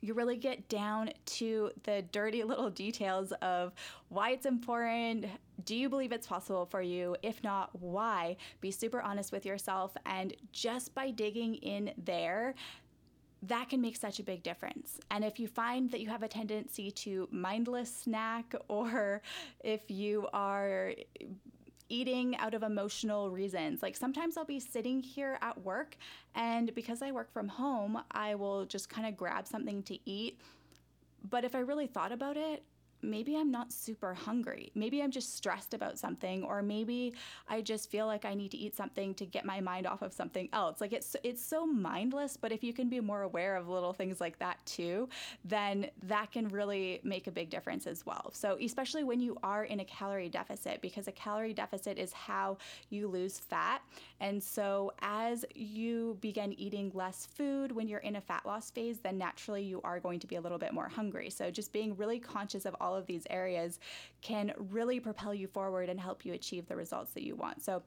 you 0.00 0.14
really 0.14 0.36
get 0.36 0.68
down 0.68 1.10
to 1.24 1.70
the 1.84 2.02
dirty 2.12 2.42
little 2.44 2.70
details 2.70 3.32
of 3.42 3.72
why 4.08 4.30
it's 4.30 4.46
important. 4.46 5.26
Do 5.64 5.74
you 5.74 5.88
believe 5.88 6.12
it's 6.12 6.26
possible 6.26 6.66
for 6.66 6.80
you? 6.80 7.16
If 7.22 7.42
not, 7.42 7.70
why? 7.80 8.36
Be 8.60 8.70
super 8.70 9.00
honest 9.00 9.32
with 9.32 9.44
yourself. 9.44 9.96
And 10.06 10.34
just 10.52 10.94
by 10.94 11.10
digging 11.10 11.56
in 11.56 11.92
there, 11.98 12.54
that 13.42 13.68
can 13.68 13.80
make 13.80 13.96
such 13.96 14.18
a 14.18 14.22
big 14.22 14.42
difference. 14.42 14.98
And 15.10 15.24
if 15.24 15.38
you 15.38 15.46
find 15.46 15.90
that 15.92 16.00
you 16.00 16.08
have 16.08 16.22
a 16.22 16.28
tendency 16.28 16.90
to 16.90 17.28
mindless 17.30 17.94
snack, 17.94 18.54
or 18.68 19.22
if 19.62 19.90
you 19.90 20.28
are 20.32 20.92
eating 21.88 22.36
out 22.36 22.54
of 22.54 22.62
emotional 22.62 23.30
reasons. 23.30 23.82
Like 23.82 23.96
sometimes 23.96 24.36
I'll 24.36 24.44
be 24.44 24.60
sitting 24.60 25.02
here 25.02 25.38
at 25.40 25.62
work, 25.62 25.96
and 26.34 26.74
because 26.74 27.02
I 27.02 27.12
work 27.12 27.32
from 27.32 27.48
home, 27.48 28.02
I 28.10 28.34
will 28.34 28.66
just 28.66 28.88
kind 28.88 29.06
of 29.06 29.16
grab 29.16 29.46
something 29.46 29.82
to 29.84 29.98
eat. 30.04 30.38
But 31.28 31.44
if 31.44 31.54
I 31.54 31.60
really 31.60 31.86
thought 31.86 32.12
about 32.12 32.36
it, 32.36 32.62
maybe 33.02 33.36
I'm 33.36 33.50
not 33.50 33.72
super 33.72 34.14
hungry. 34.14 34.72
Maybe 34.74 35.02
I'm 35.02 35.10
just 35.10 35.36
stressed 35.36 35.74
about 35.74 35.98
something 35.98 36.42
or 36.42 36.62
maybe 36.62 37.14
I 37.48 37.60
just 37.60 37.90
feel 37.90 38.06
like 38.06 38.24
I 38.24 38.34
need 38.34 38.50
to 38.52 38.56
eat 38.56 38.74
something 38.74 39.14
to 39.14 39.26
get 39.26 39.44
my 39.44 39.60
mind 39.60 39.86
off 39.86 40.02
of 40.02 40.12
something 40.12 40.48
else. 40.52 40.80
Like 40.80 40.92
it's 40.92 41.16
it's 41.22 41.44
so 41.44 41.66
mindless, 41.66 42.36
but 42.36 42.52
if 42.52 42.62
you 42.64 42.72
can 42.72 42.88
be 42.88 43.00
more 43.00 43.22
aware 43.22 43.56
of 43.56 43.68
little 43.68 43.92
things 43.92 44.20
like 44.20 44.38
that 44.38 44.58
too, 44.66 45.08
then 45.44 45.90
that 46.04 46.32
can 46.32 46.48
really 46.48 47.00
make 47.02 47.26
a 47.26 47.30
big 47.30 47.50
difference 47.50 47.86
as 47.86 48.04
well. 48.04 48.30
So 48.32 48.58
especially 48.60 49.04
when 49.04 49.20
you 49.20 49.36
are 49.42 49.64
in 49.64 49.80
a 49.80 49.84
calorie 49.84 50.28
deficit 50.28 50.80
because 50.80 51.08
a 51.08 51.12
calorie 51.12 51.54
deficit 51.54 51.98
is 51.98 52.12
how 52.12 52.58
you 52.90 53.08
lose 53.08 53.38
fat. 53.38 53.82
And 54.20 54.42
so 54.42 54.92
as 55.00 55.44
you 55.54 56.18
begin 56.20 56.52
eating 56.58 56.90
less 56.94 57.26
food 57.26 57.72
when 57.72 57.88
you're 57.88 58.00
in 58.00 58.16
a 58.16 58.20
fat 58.20 58.44
loss 58.44 58.70
phase, 58.70 58.98
then 58.98 59.18
naturally 59.18 59.62
you 59.62 59.80
are 59.84 60.00
going 60.00 60.20
to 60.20 60.26
be 60.26 60.36
a 60.36 60.40
little 60.40 60.58
bit 60.58 60.72
more 60.72 60.88
hungry. 60.88 61.30
So 61.30 61.50
just 61.50 61.72
being 61.72 61.96
really 61.96 62.18
conscious 62.18 62.64
of 62.64 62.74
all 62.80 62.87
all 62.88 62.96
of 62.96 63.06
these 63.06 63.26
areas 63.28 63.78
can 64.22 64.52
really 64.70 64.98
propel 64.98 65.34
you 65.34 65.46
forward 65.46 65.90
and 65.90 66.00
help 66.00 66.24
you 66.24 66.32
achieve 66.32 66.66
the 66.66 66.76
results 66.76 67.12
that 67.12 67.22
you 67.22 67.36
want. 67.36 67.62
So 67.62 67.82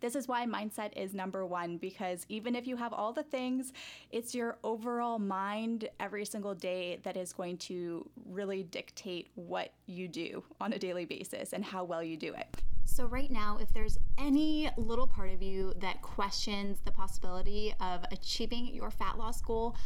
this 0.00 0.14
is 0.14 0.28
why 0.28 0.44
mindset 0.44 0.92
is 0.94 1.14
number 1.14 1.46
one 1.46 1.78
because 1.78 2.26
even 2.28 2.54
if 2.54 2.66
you 2.66 2.76
have 2.76 2.92
all 2.92 3.14
the 3.14 3.22
things, 3.22 3.72
it's 4.10 4.34
your 4.34 4.58
overall 4.62 5.18
mind 5.18 5.88
every 5.98 6.26
single 6.26 6.54
day 6.54 7.00
that 7.02 7.16
is 7.16 7.32
going 7.32 7.56
to 7.58 8.06
really 8.28 8.62
dictate 8.64 9.28
what 9.36 9.72
you 9.86 10.06
do 10.06 10.44
on 10.60 10.74
a 10.74 10.78
daily 10.78 11.06
basis 11.06 11.54
and 11.54 11.64
how 11.64 11.82
well 11.82 12.02
you 12.02 12.18
do 12.18 12.34
it. 12.34 12.46
So, 12.84 13.06
right 13.06 13.30
now, 13.30 13.58
if 13.60 13.72
there's 13.72 13.98
any 14.16 14.70
little 14.76 15.06
part 15.06 15.30
of 15.32 15.42
you 15.42 15.74
that 15.80 16.02
questions 16.02 16.78
the 16.84 16.92
possibility 16.92 17.74
of 17.80 18.04
achieving 18.12 18.72
your 18.72 18.90
fat 18.90 19.18
loss 19.18 19.40
goal, 19.40 19.76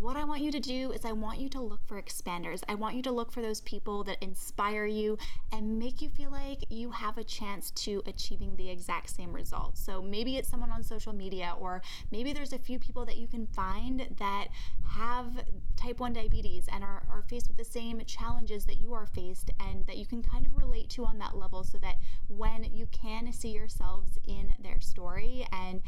what 0.00 0.16
I 0.16 0.24
want 0.24 0.40
you 0.40 0.50
to 0.52 0.60
do 0.60 0.92
is 0.92 1.04
I 1.04 1.12
want 1.12 1.40
you 1.40 1.50
to 1.50 1.60
look 1.60 1.86
for 1.86 2.00
expanders. 2.00 2.62
I 2.66 2.74
want 2.74 2.96
you 2.96 3.02
to 3.02 3.10
look 3.10 3.30
for 3.30 3.42
those 3.42 3.60
people 3.60 4.02
that 4.04 4.16
inspire 4.22 4.86
you 4.86 5.18
and 5.52 5.78
make 5.78 6.00
you 6.00 6.08
feel 6.08 6.30
like 6.30 6.64
you 6.70 6.90
have 6.90 7.18
a 7.18 7.24
chance 7.24 7.70
to 7.72 8.02
achieving 8.06 8.56
the 8.56 8.70
exact 8.70 9.10
same 9.10 9.30
result. 9.30 9.76
So 9.76 10.00
maybe 10.00 10.38
it's 10.38 10.48
someone 10.48 10.72
on 10.72 10.82
social 10.82 11.12
media, 11.12 11.54
or 11.60 11.82
maybe 12.10 12.32
there's 12.32 12.54
a 12.54 12.58
few 12.58 12.78
people 12.78 13.04
that 13.04 13.18
you 13.18 13.28
can 13.28 13.46
find 13.48 14.08
that 14.18 14.48
have 14.88 15.44
type 15.76 16.00
1 16.00 16.14
diabetes 16.14 16.64
and 16.72 16.82
are, 16.82 17.02
are 17.10 17.22
faced 17.28 17.48
with 17.48 17.58
the 17.58 17.64
same 17.64 18.00
challenges 18.06 18.64
that 18.64 18.78
you 18.78 18.94
are 18.94 19.06
faced 19.06 19.50
and 19.60 19.86
that 19.86 19.98
you 19.98 20.06
can 20.06 20.22
kind 20.22 20.46
of 20.46 20.56
relate 20.56 20.88
to 20.90 21.04
on 21.04 21.18
that 21.18 21.36
level 21.36 21.62
so 21.62 21.76
that 21.76 21.96
when 22.28 22.64
you 22.64 22.86
can 22.86 23.32
see 23.34 23.50
yourselves 23.50 24.18
in 24.26 24.54
their 24.62 24.80
story 24.80 25.46
and 25.52 25.82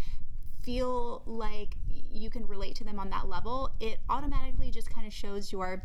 feel 0.62 1.22
like 1.26 1.76
you 2.10 2.30
can 2.30 2.46
relate 2.46 2.74
to 2.76 2.84
them 2.84 2.98
on 2.98 3.10
that 3.10 3.28
level, 3.28 3.70
it 3.80 4.00
automatically 4.08 4.70
just 4.70 4.90
kind 4.90 5.06
of 5.06 5.12
shows 5.12 5.52
your 5.52 5.82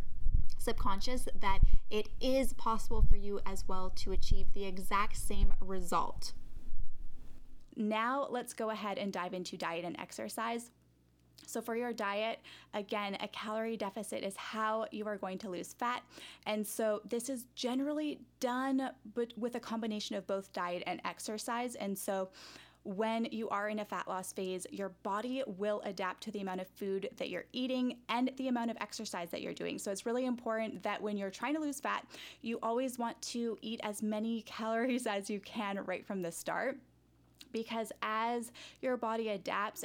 subconscious 0.58 1.28
that 1.40 1.60
it 1.90 2.10
is 2.20 2.54
possible 2.54 3.02
for 3.02 3.16
you 3.16 3.40
as 3.46 3.68
well 3.68 3.92
to 3.96 4.12
achieve 4.12 4.48
the 4.54 4.66
exact 4.66 5.16
same 5.18 5.54
result. 5.62 6.34
Now, 7.76 8.28
let's 8.30 8.54
go 8.54 8.72
ahead 8.72 8.98
and 8.98 9.14
dive 9.14 9.34
into 9.34 9.56
diet 9.56 9.86
and 9.86 9.98
exercise. 10.00 10.72
So, 11.46 11.62
for 11.62 11.76
your 11.76 11.94
diet, 11.94 12.40
again, 12.74 13.16
a 13.22 13.28
calorie 13.30 13.78
deficit 13.78 14.24
is 14.24 14.36
how 14.36 14.88
you 14.92 15.06
are 15.08 15.16
going 15.16 15.38
to 15.40 15.50
lose 15.50 15.74
fat. 15.74 16.02
And 16.46 16.66
so, 16.66 17.02
this 17.08 17.30
is 17.30 17.46
generally 17.56 18.20
done 18.40 18.90
but 19.14 19.32
with 19.38 19.56
a 19.56 19.60
combination 19.60 20.16
of 20.16 20.28
both 20.28 20.52
diet 20.52 20.84
and 20.88 21.00
exercise. 21.06 21.76
And 21.76 21.98
so, 21.98 22.30
when 22.88 23.26
you 23.32 23.50
are 23.50 23.68
in 23.68 23.80
a 23.80 23.86
fat 23.86 24.08
loss 24.08 24.32
phase, 24.32 24.66
your 24.72 24.90
body 25.04 25.44
will 25.46 25.82
adapt 25.84 26.24
to 26.24 26.32
the 26.32 26.40
amount 26.40 26.62
of 26.62 26.68
food 26.70 27.10
that 27.18 27.30
you're 27.30 27.44
eating 27.52 27.98
and 28.08 28.32
the 28.38 28.48
amount 28.48 28.72
of 28.72 28.78
exercise 28.80 29.30
that 29.30 29.42
you're 29.42 29.54
doing. 29.54 29.78
So 29.78 29.92
it's 29.92 30.06
really 30.06 30.26
important 30.26 30.82
that 30.84 31.02
when 31.02 31.18
you're 31.18 31.30
trying 31.30 31.56
to 31.56 31.60
lose 31.60 31.82
fat, 31.82 32.08
you 32.42 32.60
always 32.64 32.98
want 32.98 33.22
to 33.24 33.58
eat 33.62 33.82
as 33.84 34.02
many 34.02 34.42
calories 34.46 35.06
as 35.06 35.30
you 35.30 35.42
can 35.42 35.84
right 35.86 36.06
from 36.06 36.22
the 36.22 36.32
start. 36.32 36.78
Because 37.52 37.92
as 38.02 38.52
your 38.82 38.96
body 38.96 39.30
adapts, 39.30 39.84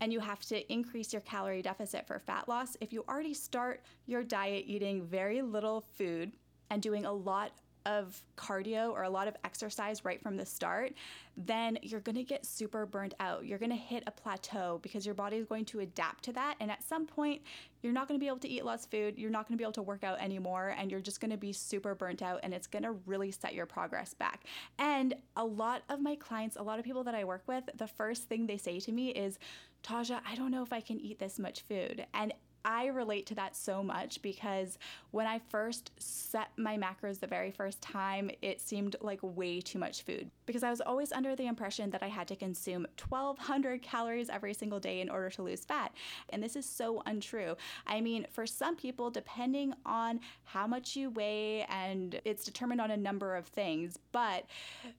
and 0.00 0.12
you 0.12 0.20
have 0.20 0.42
to 0.42 0.72
increase 0.72 1.12
your 1.12 1.22
calorie 1.22 1.60
deficit 1.60 2.06
for 2.06 2.20
fat 2.20 2.48
loss. 2.48 2.76
If 2.80 2.92
you 2.92 3.04
already 3.08 3.34
start 3.34 3.82
your 4.06 4.22
diet 4.22 4.62
eating 4.68 5.04
very 5.04 5.42
little 5.42 5.80
food 5.80 6.30
and 6.70 6.80
doing 6.80 7.04
a 7.04 7.12
lot 7.12 7.50
of 7.86 8.22
cardio 8.36 8.90
or 8.90 9.02
a 9.02 9.10
lot 9.10 9.28
of 9.28 9.36
exercise 9.44 10.04
right 10.04 10.20
from 10.22 10.36
the 10.36 10.46
start, 10.46 10.92
then 11.36 11.78
you're 11.82 12.00
going 12.00 12.16
to 12.16 12.24
get 12.24 12.44
super 12.44 12.84
burnt 12.86 13.14
out. 13.20 13.46
You're 13.46 13.58
going 13.58 13.70
to 13.70 13.76
hit 13.76 14.02
a 14.06 14.10
plateau 14.10 14.80
because 14.82 15.06
your 15.06 15.14
body 15.14 15.36
is 15.36 15.46
going 15.46 15.64
to 15.66 15.80
adapt 15.80 16.24
to 16.24 16.32
that. 16.32 16.56
And 16.60 16.70
at 16.70 16.82
some 16.82 17.06
point, 17.06 17.42
you're 17.82 17.92
not 17.92 18.08
going 18.08 18.18
to 18.18 18.22
be 18.22 18.26
able 18.26 18.38
to 18.38 18.48
eat 18.48 18.64
less 18.64 18.86
food. 18.86 19.16
You're 19.16 19.30
not 19.30 19.46
going 19.46 19.56
to 19.56 19.58
be 19.58 19.64
able 19.64 19.72
to 19.72 19.82
work 19.82 20.02
out 20.02 20.20
anymore. 20.20 20.74
And 20.76 20.90
you're 20.90 21.00
just 21.00 21.20
going 21.20 21.30
to 21.30 21.36
be 21.36 21.52
super 21.52 21.94
burnt 21.94 22.22
out. 22.22 22.40
And 22.42 22.52
it's 22.52 22.66
going 22.66 22.82
to 22.82 22.92
really 23.06 23.30
set 23.30 23.54
your 23.54 23.66
progress 23.66 24.14
back. 24.14 24.44
And 24.78 25.14
a 25.36 25.44
lot 25.44 25.82
of 25.88 26.00
my 26.00 26.16
clients, 26.16 26.56
a 26.56 26.62
lot 26.62 26.78
of 26.78 26.84
people 26.84 27.04
that 27.04 27.14
I 27.14 27.24
work 27.24 27.44
with, 27.46 27.64
the 27.76 27.86
first 27.86 28.24
thing 28.24 28.46
they 28.46 28.58
say 28.58 28.80
to 28.80 28.92
me 28.92 29.10
is, 29.10 29.38
Taja, 29.84 30.20
I 30.28 30.34
don't 30.34 30.50
know 30.50 30.62
if 30.62 30.72
I 30.72 30.80
can 30.80 31.00
eat 31.00 31.18
this 31.18 31.38
much 31.38 31.62
food. 31.62 32.04
And 32.14 32.32
I 32.64 32.86
relate 32.86 33.26
to 33.26 33.34
that 33.36 33.56
so 33.56 33.82
much 33.82 34.20
because 34.22 34.78
when 35.10 35.26
I 35.26 35.40
first 35.48 35.90
set 35.98 36.50
my 36.56 36.76
macros 36.76 37.20
the 37.20 37.26
very 37.26 37.50
first 37.50 37.80
time, 37.80 38.30
it 38.42 38.60
seemed 38.60 38.96
like 39.00 39.20
way 39.22 39.60
too 39.60 39.78
much 39.78 40.02
food 40.02 40.30
because 40.46 40.62
I 40.62 40.70
was 40.70 40.80
always 40.80 41.12
under 41.12 41.36
the 41.36 41.46
impression 41.46 41.90
that 41.90 42.02
I 42.02 42.08
had 42.08 42.28
to 42.28 42.36
consume 42.36 42.86
1,200 43.08 43.82
calories 43.82 44.28
every 44.28 44.54
single 44.54 44.80
day 44.80 45.00
in 45.00 45.08
order 45.08 45.30
to 45.30 45.42
lose 45.42 45.64
fat. 45.64 45.92
And 46.30 46.42
this 46.42 46.56
is 46.56 46.66
so 46.66 47.02
untrue. 47.06 47.56
I 47.86 48.00
mean, 48.00 48.26
for 48.30 48.46
some 48.46 48.76
people, 48.76 49.10
depending 49.10 49.74
on 49.86 50.20
how 50.44 50.66
much 50.66 50.96
you 50.96 51.10
weigh, 51.10 51.66
and 51.68 52.20
it's 52.24 52.44
determined 52.44 52.80
on 52.80 52.90
a 52.90 52.96
number 52.96 53.36
of 53.36 53.46
things, 53.46 53.98
but 54.12 54.46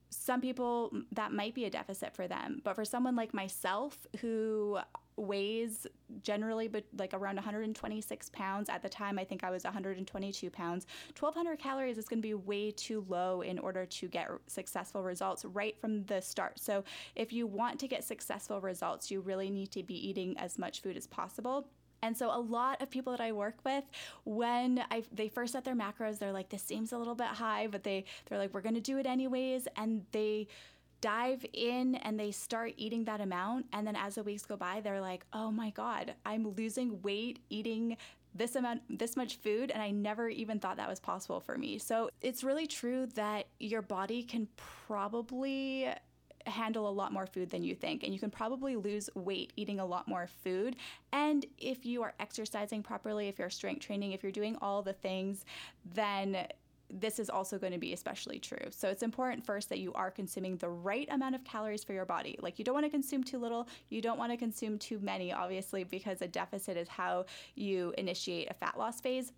some 0.10 0.42
people 0.42 0.92
that 1.12 1.32
might 1.34 1.54
be 1.54 1.66
a 1.66 1.70
deficit 1.70 2.16
for 2.16 2.28
them. 2.28 2.62
But 2.64 2.76
for 2.76 2.86
someone 2.86 3.16
like 3.16 3.34
myself 3.34 4.08
who 4.22 4.80
weighs 5.20 5.86
generally 6.24 6.68
but 6.68 6.84
like 6.98 7.14
around 7.14 7.36
126 7.36 8.30
pounds. 8.30 8.70
At 8.70 8.82
the 8.82 8.90
time 8.90 9.20
i 9.20 9.24
think 9.24 9.44
i 9.44 9.50
was 9.50 9.64
122 9.64 10.50
pounds. 10.50 10.88
1200 11.18 11.60
calories 11.60 11.98
is 11.98 12.08
going 12.08 12.20
to 12.20 12.28
be 12.28 12.34
way 12.34 12.72
too 12.72 13.06
low 13.08 13.42
in 13.42 13.60
order 13.60 13.86
to 13.86 14.08
get 14.08 14.30
successful 14.48 15.04
results 15.04 15.46
right 15.46 15.80
from 15.80 16.04
the 16.06 16.22
start. 16.22 16.60
So 16.60 16.84
if 17.16 17.34
you 17.34 17.48
want 17.48 17.80
to 17.80 17.88
get 17.88 18.04
successful 18.04 18.62
results 18.62 19.12
you 19.12 19.22
really 19.22 19.50
need 19.50 19.72
to 19.72 19.84
be 19.84 19.96
eating 20.10 20.38
as 20.38 20.58
much 20.58 20.82
food 20.82 20.98
as 20.98 21.08
possible. 21.08 21.68
And 22.02 22.16
so 22.16 22.34
a 22.34 22.40
lot 22.40 22.82
of 22.82 22.90
people 22.90 23.12
that 23.12 23.22
I 23.22 23.32
work 23.32 23.56
with, 23.66 23.84
when 24.24 24.84
I, 24.90 25.04
they 25.12 25.28
first 25.28 25.54
set 25.54 25.66
their 25.66 25.76
macros, 25.76 26.20
they're 26.20 26.32
like, 26.32 26.50
this 26.50 26.64
seems 26.64 26.94
a 26.94 26.98
little 26.98 27.16
bit 27.16 27.28
high, 27.28 27.68
but 27.68 27.84
they, 27.84 28.06
they're 28.26 28.38
like, 28.38 28.54
we're 28.54 28.62
going 28.62 28.76
to 28.76 28.82
do 28.82 28.98
it 28.98 29.06
anyways. 29.06 29.68
And 29.76 30.06
they, 30.12 30.48
dive 31.02 31.46
in 31.54 31.96
and 31.96 32.20
they 32.20 32.32
start 32.32 32.74
eating 32.78 33.06
that 33.06 33.22
amount. 33.22 33.66
And 33.74 33.86
then 33.86 33.96
as 33.96 34.16
the 34.16 34.24
weeks 34.24 34.46
go 34.46 34.56
by, 34.56 34.82
they're 34.82 35.02
like, 35.02 35.26
oh 35.34 35.52
my 35.52 35.70
God, 35.72 36.14
I'm 36.26 36.54
losing 36.56 37.02
weight 37.02 37.40
eating 37.50 37.98
this 38.36 38.56
amount 38.56 38.82
this 39.00 39.18
much 39.18 39.38
food 39.38 39.72
and 39.72 39.82
I 39.82 39.90
never 39.90 40.30
even 40.30 40.60
thought 40.60 40.78
that 40.78 40.88
was 40.88 41.00
possible 41.00 41.40
for 41.40 41.58
me. 41.58 41.80
So 41.80 42.10
it's 42.22 42.44
really 42.44 42.68
true 42.68 43.08
that 43.16 43.48
your 43.60 43.82
body 43.82 44.24
can 44.24 44.48
probably 44.88 45.90
handle 46.46 46.88
a 46.88 46.92
lot 46.92 47.12
more 47.12 47.26
food 47.26 47.50
than 47.50 47.64
you 47.64 47.76
think 47.76 48.04
and 48.04 48.14
you 48.14 48.20
can 48.20 48.30
probably 48.30 48.76
lose 48.76 49.10
weight 49.14 49.52
eating 49.56 49.80
a 49.80 49.86
lot 49.86 50.08
more 50.08 50.28
food 50.44 50.76
and 51.12 51.46
if 51.58 51.86
you 51.86 52.02
are 52.02 52.14
exercising 52.20 52.82
properly 52.82 53.28
if 53.28 53.38
you're 53.38 53.50
strength 53.50 53.82
training 53.86 54.14
if 54.14 54.24
you're 54.24 54.32
doing 54.32 54.56
all 54.62 54.82
the 54.82 54.94
things 54.94 55.44
then 55.94 56.48
this 56.92 57.20
is 57.20 57.30
also 57.30 57.58
going 57.58 57.74
to 57.74 57.80
be 57.80 57.94
especially 57.94 58.40
true. 58.40 58.58
So 58.72 58.90
it's 58.90 59.04
important 59.04 59.46
first 59.46 59.70
that 59.70 59.80
you 59.80 59.94
are 59.94 60.10
consuming 60.10 60.58
the 60.58 60.70
right 60.70 61.08
amount 61.12 61.36
of 61.36 61.44
calories 61.44 61.84
for 61.84 61.94
your 61.94 62.06
body. 62.06 62.38
Like 62.42 62.58
you 62.58 62.66
don't 62.66 62.74
want 62.74 62.86
to 62.86 62.90
consume 62.90 63.24
too 63.24 63.38
little, 63.38 63.68
you 63.90 64.02
don't 64.02 64.18
want 64.18 64.32
to 64.32 64.38
consume 64.38 64.78
too 64.78 65.00
many, 65.00 65.32
obviously, 65.32 65.84
because 65.84 66.22
a 66.22 66.28
deficit 66.28 66.78
is 66.78 66.88
how 66.88 67.26
you 67.56 67.94
initiate 67.98 68.50
a 68.50 68.54
fat 68.54 68.78
loss 68.78 69.02
phase. 69.02 69.32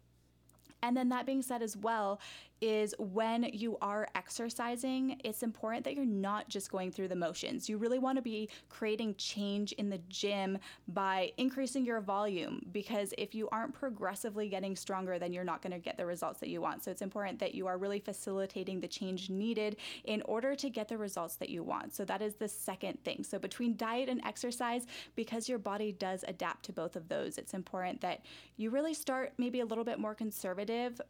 And 0.84 0.98
then 0.98 1.10
that 1.10 1.26
being 1.26 1.42
said 1.42 1.62
as 1.62 1.78
well, 1.78 2.20
is 2.62 2.94
when 3.00 3.44
you 3.52 3.78
are 3.82 4.08
exercising, 4.14 5.20
it's 5.24 5.42
important 5.42 5.84
that 5.84 5.96
you're 5.96 6.06
not 6.06 6.48
just 6.48 6.72
going 6.72 6.92
through 6.92 7.08
the 7.08 7.16
motions. 7.16 7.68
You 7.68 7.78
really 7.78 8.00
want 8.00 8.18
to 8.18 8.22
be 8.22 8.50
creating 8.70 9.16
change 9.16 9.72
in 9.74 9.90
the 9.90 9.98
gym 10.10 10.60
by 10.88 11.32
increasing 11.38 11.86
your 11.86 12.00
volume 12.00 12.62
because 12.72 13.14
if 13.18 13.34
you 13.34 13.50
aren't 13.52 13.74
progressively 13.74 14.48
getting 14.48 14.76
stronger, 14.76 15.18
then 15.18 15.34
you're 15.34 15.44
not 15.44 15.62
going 15.62 15.74
to 15.74 15.80
get 15.80 15.98
the 15.98 16.06
results 16.06 16.40
that 16.40 16.50
you 16.50 16.62
want. 16.62 16.84
So 16.84 16.92
it's 16.92 17.02
important 17.02 17.40
that 17.40 17.56
you 17.56 17.66
are 17.66 17.78
really 17.78 18.00
facilitating 18.00 18.80
the 18.80 18.88
change 18.88 19.30
needed 19.30 19.78
in 20.04 20.22
order 20.24 20.56
to 20.56 20.70
get 20.70 20.88
the 20.88 20.98
results 20.98 21.36
that 21.38 21.50
you 21.50 21.64
want. 21.64 21.96
So 21.96 22.06
that 22.06 22.22
is 22.22 22.36
the 22.36 22.48
second 22.48 23.04
thing. 23.04 23.24
So 23.24 23.40
between 23.40 23.76
diet 23.76 24.08
and 24.08 24.22
exercise, 24.24 24.86
because 25.16 25.50
your 25.50 25.60
body 25.60 25.92
does 25.92 26.24
adapt 26.28 26.66
to 26.66 26.74
both 26.74 26.96
of 26.96 27.08
those, 27.10 27.38
it's 27.38 27.56
important 27.56 28.02
that 28.02 28.26
you 28.58 28.70
really 28.70 28.94
start 28.94 29.34
maybe 29.38 29.62
a 29.62 29.66
little 29.66 29.84
bit 29.84 30.00
more 30.00 30.14
conservative 30.14 31.02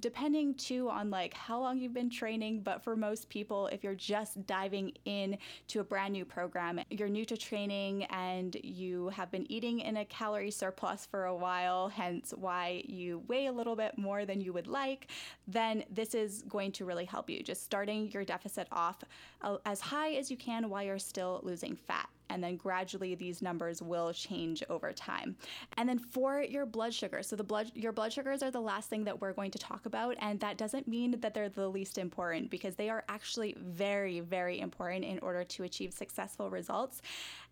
depending 0.00 0.54
too 0.54 0.88
on 0.88 1.10
like 1.10 1.34
how 1.34 1.58
long 1.60 1.78
you've 1.78 1.94
been 1.94 2.10
training 2.10 2.60
but 2.60 2.82
for 2.82 2.96
most 2.96 3.28
people 3.28 3.66
if 3.68 3.84
you're 3.84 3.94
just 3.94 4.46
diving 4.46 4.92
in 5.04 5.36
to 5.68 5.80
a 5.80 5.84
brand 5.84 6.12
new 6.12 6.24
program 6.24 6.80
you're 6.90 7.08
new 7.08 7.24
to 7.24 7.36
training 7.36 8.04
and 8.04 8.56
you 8.62 9.08
have 9.08 9.30
been 9.30 9.50
eating 9.50 9.80
in 9.80 9.98
a 9.98 10.04
calorie 10.04 10.50
surplus 10.50 11.06
for 11.06 11.26
a 11.26 11.34
while 11.34 11.88
hence 11.88 12.32
why 12.36 12.82
you 12.86 13.22
weigh 13.28 13.46
a 13.46 13.52
little 13.52 13.76
bit 13.76 13.96
more 13.98 14.24
than 14.24 14.40
you 14.40 14.52
would 14.52 14.66
like 14.66 15.08
then 15.46 15.84
this 15.90 16.14
is 16.14 16.42
going 16.42 16.72
to 16.72 16.84
really 16.84 17.04
help 17.04 17.28
you. 17.28 17.42
Just 17.42 17.64
starting 17.64 18.10
your 18.10 18.24
deficit 18.24 18.68
off 18.72 19.02
uh, 19.42 19.56
as 19.64 19.80
high 19.80 20.12
as 20.14 20.30
you 20.30 20.36
can 20.36 20.68
while 20.68 20.82
you're 20.82 20.98
still 20.98 21.40
losing 21.42 21.76
fat 21.76 22.08
and 22.32 22.42
then 22.42 22.56
gradually 22.56 23.14
these 23.14 23.42
numbers 23.42 23.82
will 23.82 24.12
change 24.12 24.62
over 24.70 24.92
time. 24.92 25.36
And 25.76 25.88
then 25.88 25.98
for 25.98 26.40
your 26.40 26.66
blood 26.66 26.94
sugar, 26.94 27.22
so 27.22 27.36
the 27.36 27.44
blood 27.44 27.70
your 27.74 27.92
blood 27.92 28.12
sugars 28.12 28.42
are 28.42 28.50
the 28.50 28.60
last 28.60 28.88
thing 28.88 29.04
that 29.04 29.20
we're 29.20 29.32
going 29.32 29.50
to 29.50 29.58
talk 29.58 29.86
about 29.86 30.16
and 30.20 30.40
that 30.40 30.56
doesn't 30.56 30.88
mean 30.88 31.20
that 31.20 31.34
they're 31.34 31.48
the 31.48 31.68
least 31.68 31.98
important 31.98 32.50
because 32.50 32.76
they 32.76 32.88
are 32.88 33.04
actually 33.08 33.54
very 33.58 34.20
very 34.20 34.58
important 34.60 35.04
in 35.04 35.18
order 35.18 35.44
to 35.44 35.64
achieve 35.64 35.92
successful 35.92 36.50
results. 36.50 37.02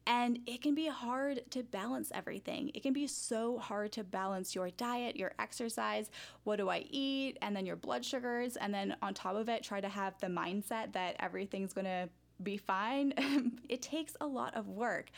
And 0.06 0.40
it 0.46 0.62
can 0.62 0.74
be 0.74 0.88
hard 0.88 1.42
to 1.50 1.62
balance 1.62 2.10
everything. 2.14 2.70
It 2.74 2.82
can 2.82 2.94
be 2.94 3.06
so 3.06 3.58
hard 3.58 3.92
to 3.92 4.04
balance 4.04 4.54
your 4.54 4.70
diet, 4.70 5.14
your 5.14 5.32
exercise, 5.38 6.10
what 6.44 6.56
do 6.56 6.70
I 6.70 6.86
eat, 6.90 7.36
and 7.42 7.54
then 7.54 7.66
your 7.66 7.76
blood 7.76 8.04
sugars. 8.04 8.56
And 8.56 8.72
then 8.72 8.96
on 9.02 9.12
top 9.12 9.36
of 9.36 9.48
it, 9.48 9.62
try 9.62 9.80
to 9.80 9.88
have 9.88 10.18
the 10.20 10.28
mindset 10.28 10.94
that 10.94 11.16
everything's 11.20 11.74
going 11.74 11.84
to 11.84 12.08
be 12.42 12.56
fine. 12.56 13.12
it 13.68 13.82
takes 13.82 14.16
a 14.20 14.26
lot 14.26 14.54
of 14.54 14.68
work 14.68 15.10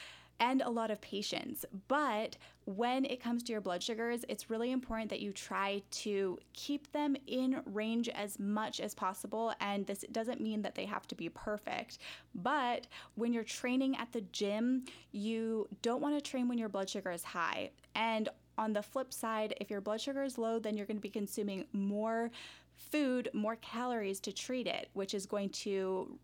and 0.43 0.61
a 0.61 0.69
lot 0.69 0.91
of 0.91 1.01
patience. 1.01 1.65
But 1.87 2.37
when 2.65 3.05
it 3.05 3.23
comes 3.23 3.45
to 3.45 3.53
your 3.53 3.61
blood 3.61 3.83
sugars, 3.83 4.25
it's 4.29 4.51
really 4.51 4.73
important 4.73 5.09
that 5.11 5.21
you 5.21 5.33
try 5.33 5.83
to 5.91 6.39
keep 6.53 6.91
them 6.93 7.17
in 7.29 7.63
range 7.67 8.09
as 8.09 8.41
much 8.41 8.81
as 8.81 8.93
possible. 8.93 9.55
And 9.61 9.87
this 9.87 10.05
doesn't 10.11 10.41
mean 10.41 10.63
that 10.63 10.75
they 10.75 10.85
have 10.85 11.07
to 11.09 11.15
be 11.15 11.29
perfect. 11.29 11.99
But 12.35 12.89
when 13.15 13.33
you're 13.33 13.45
training 13.45 13.97
at 13.97 14.11
the 14.13 14.23
gym, 14.33 14.85
you 15.13 15.69
don't 15.81 16.03
want 16.03 16.17
to 16.17 16.31
train 16.31 16.49
when 16.49 16.59
your 16.59 16.69
blood 16.69 16.91
sugar 16.91 17.13
is 17.13 17.23
high. 17.23 17.71
And 17.95 18.29
on 18.59 18.73
the 18.73 18.83
flip 18.83 19.13
side, 19.13 19.55
if 19.61 19.71
your 19.71 19.81
blood 19.81 20.01
sugar 20.01 20.25
is 20.25 20.39
low, 20.39 20.59
then 20.59 20.77
you're 20.77 20.87
going 20.87 20.97
to 20.97 21.01
be 21.01 21.09
consuming 21.09 21.67
more 21.73 22.31
food, 22.77 23.29
more 23.33 23.57
calories 23.57 24.19
to 24.21 24.33
treat 24.33 24.67
it, 24.67 24.89
which 24.93 25.15
is 25.15 25.25
going 25.27 25.51
to 25.51 26.19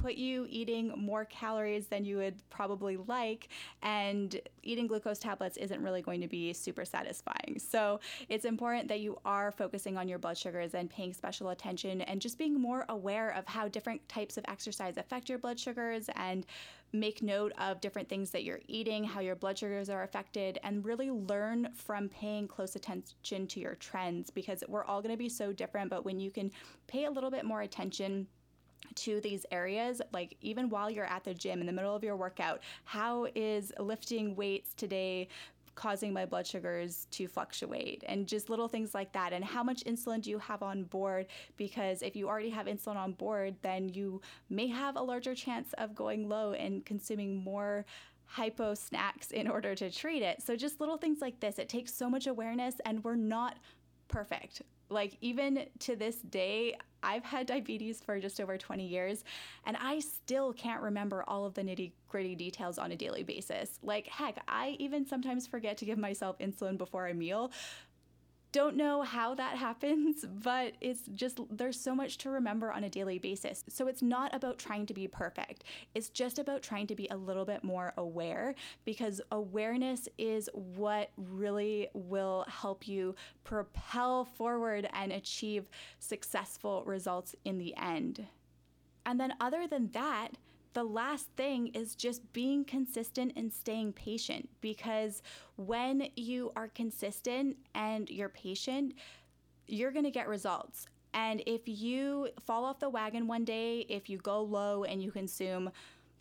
put 0.00 0.14
you 0.14 0.46
eating 0.48 0.94
more 0.96 1.26
calories 1.26 1.86
than 1.88 2.06
you 2.06 2.16
would 2.16 2.34
probably 2.48 2.96
like, 2.96 3.48
and 3.82 4.40
eating 4.62 4.86
glucose 4.86 5.18
tablets 5.18 5.58
isn't 5.58 5.82
really 5.82 6.00
going 6.00 6.22
to 6.22 6.26
be 6.26 6.54
super 6.54 6.86
satisfying. 6.86 7.58
So 7.58 8.00
it's 8.30 8.46
important 8.46 8.88
that 8.88 9.00
you 9.00 9.18
are 9.26 9.52
focusing 9.52 9.98
on 9.98 10.08
your 10.08 10.18
blood 10.18 10.38
sugars 10.38 10.74
and 10.74 10.88
paying 10.88 11.12
special 11.12 11.50
attention 11.50 12.00
and 12.00 12.18
just 12.18 12.38
being 12.38 12.58
more 12.58 12.86
aware 12.88 13.30
of 13.34 13.46
how 13.46 13.68
different 13.68 14.08
types 14.08 14.38
of 14.38 14.44
exercise 14.48 14.96
affect 14.96 15.28
your 15.28 15.38
blood 15.38 15.60
sugars 15.60 16.08
and 16.16 16.46
make 16.94 17.22
note 17.22 17.52
of 17.58 17.80
different 17.82 18.08
things 18.08 18.30
that 18.30 18.42
you're 18.42 18.60
eating, 18.68 19.04
how 19.04 19.20
your 19.20 19.36
blood 19.36 19.58
sugars 19.58 19.90
are 19.90 20.02
affected, 20.02 20.58
and 20.64 20.84
really 20.84 21.10
learn 21.10 21.68
from 21.74 22.08
paying 22.08 22.48
close 22.48 22.74
attention 22.74 23.46
to 23.46 23.60
your 23.60 23.74
trends 23.74 24.30
because 24.30 24.64
we're 24.66 24.84
all 24.84 25.02
going 25.02 25.14
to 25.14 25.18
be 25.18 25.28
so 25.28 25.52
different. 25.52 25.90
But 25.90 26.06
when 26.06 26.18
you 26.18 26.30
can 26.30 26.50
pay 26.86 27.04
a 27.04 27.10
little 27.10 27.30
bit 27.30 27.44
more 27.44 27.60
attention, 27.60 28.26
to 29.04 29.20
these 29.20 29.46
areas, 29.50 30.00
like 30.12 30.36
even 30.40 30.68
while 30.68 30.90
you're 30.90 31.06
at 31.06 31.24
the 31.24 31.34
gym 31.34 31.60
in 31.60 31.66
the 31.66 31.72
middle 31.72 31.94
of 31.94 32.04
your 32.04 32.16
workout, 32.16 32.60
how 32.84 33.26
is 33.34 33.72
lifting 33.78 34.36
weights 34.36 34.74
today 34.74 35.28
causing 35.74 36.12
my 36.12 36.26
blood 36.26 36.46
sugars 36.46 37.06
to 37.10 37.26
fluctuate? 37.26 38.04
And 38.06 38.26
just 38.26 38.50
little 38.50 38.68
things 38.68 38.94
like 38.94 39.12
that. 39.12 39.32
And 39.32 39.44
how 39.44 39.62
much 39.62 39.84
insulin 39.84 40.20
do 40.20 40.28
you 40.28 40.38
have 40.38 40.62
on 40.62 40.84
board? 40.84 41.26
Because 41.56 42.02
if 42.02 42.14
you 42.14 42.28
already 42.28 42.50
have 42.50 42.66
insulin 42.66 42.96
on 42.96 43.12
board 43.12 43.54
then 43.62 43.88
you 43.88 44.20
may 44.50 44.66
have 44.66 44.96
a 44.96 45.02
larger 45.02 45.34
chance 45.34 45.72
of 45.78 45.94
going 45.94 46.28
low 46.28 46.52
and 46.52 46.84
consuming 46.84 47.36
more 47.42 47.86
hypo 48.26 48.74
snacks 48.74 49.32
in 49.32 49.48
order 49.48 49.74
to 49.74 49.90
treat 49.90 50.22
it. 50.22 50.40
So 50.40 50.54
just 50.54 50.80
little 50.80 50.96
things 50.96 51.20
like 51.20 51.40
this. 51.40 51.58
It 51.58 51.68
takes 51.68 51.92
so 51.92 52.08
much 52.08 52.26
awareness 52.28 52.76
and 52.84 53.02
we're 53.02 53.16
not 53.16 53.56
perfect. 54.06 54.62
Like 54.88 55.16
even 55.20 55.66
to 55.80 55.96
this 55.96 56.16
day 56.16 56.76
I've 57.02 57.24
had 57.24 57.46
diabetes 57.46 58.00
for 58.00 58.18
just 58.20 58.40
over 58.40 58.56
20 58.58 58.86
years, 58.86 59.24
and 59.64 59.76
I 59.76 60.00
still 60.00 60.52
can't 60.52 60.82
remember 60.82 61.24
all 61.26 61.44
of 61.44 61.54
the 61.54 61.62
nitty 61.62 61.92
gritty 62.08 62.34
details 62.34 62.78
on 62.78 62.92
a 62.92 62.96
daily 62.96 63.22
basis. 63.22 63.78
Like, 63.82 64.06
heck, 64.06 64.42
I 64.48 64.76
even 64.78 65.06
sometimes 65.06 65.46
forget 65.46 65.76
to 65.78 65.84
give 65.84 65.98
myself 65.98 66.38
insulin 66.38 66.76
before 66.76 67.08
a 67.08 67.14
meal. 67.14 67.52
Don't 68.52 68.76
know 68.76 69.02
how 69.02 69.34
that 69.34 69.56
happens, 69.56 70.24
but 70.24 70.74
it's 70.80 71.02
just 71.14 71.40
there's 71.50 71.80
so 71.80 71.94
much 71.94 72.18
to 72.18 72.30
remember 72.30 72.72
on 72.72 72.84
a 72.84 72.90
daily 72.90 73.18
basis. 73.18 73.64
So 73.68 73.86
it's 73.86 74.02
not 74.02 74.34
about 74.34 74.58
trying 74.58 74.86
to 74.86 74.94
be 74.94 75.06
perfect. 75.06 75.64
It's 75.94 76.08
just 76.08 76.38
about 76.38 76.62
trying 76.62 76.86
to 76.88 76.94
be 76.94 77.08
a 77.10 77.16
little 77.16 77.44
bit 77.44 77.62
more 77.62 77.92
aware 77.96 78.54
because 78.84 79.20
awareness 79.30 80.08
is 80.18 80.48
what 80.52 81.10
really 81.16 81.88
will 81.94 82.44
help 82.48 82.88
you 82.88 83.14
propel 83.44 84.24
forward 84.24 84.88
and 84.92 85.12
achieve 85.12 85.68
successful 85.98 86.82
results 86.84 87.34
in 87.44 87.58
the 87.58 87.74
end. 87.76 88.26
And 89.06 89.18
then, 89.18 89.34
other 89.40 89.66
than 89.66 89.90
that, 89.92 90.28
the 90.72 90.84
last 90.84 91.26
thing 91.36 91.68
is 91.68 91.94
just 91.94 92.32
being 92.32 92.64
consistent 92.64 93.32
and 93.36 93.52
staying 93.52 93.92
patient 93.92 94.48
because 94.60 95.22
when 95.56 96.08
you 96.16 96.52
are 96.56 96.68
consistent 96.68 97.56
and 97.74 98.08
you're 98.08 98.28
patient, 98.28 98.94
you're 99.66 99.90
going 99.90 100.04
to 100.04 100.10
get 100.10 100.28
results. 100.28 100.86
And 101.12 101.42
if 101.46 101.62
you 101.66 102.28
fall 102.40 102.64
off 102.64 102.78
the 102.78 102.88
wagon 102.88 103.26
one 103.26 103.44
day, 103.44 103.80
if 103.88 104.08
you 104.08 104.18
go 104.18 104.42
low 104.42 104.84
and 104.84 105.02
you 105.02 105.10
consume 105.10 105.70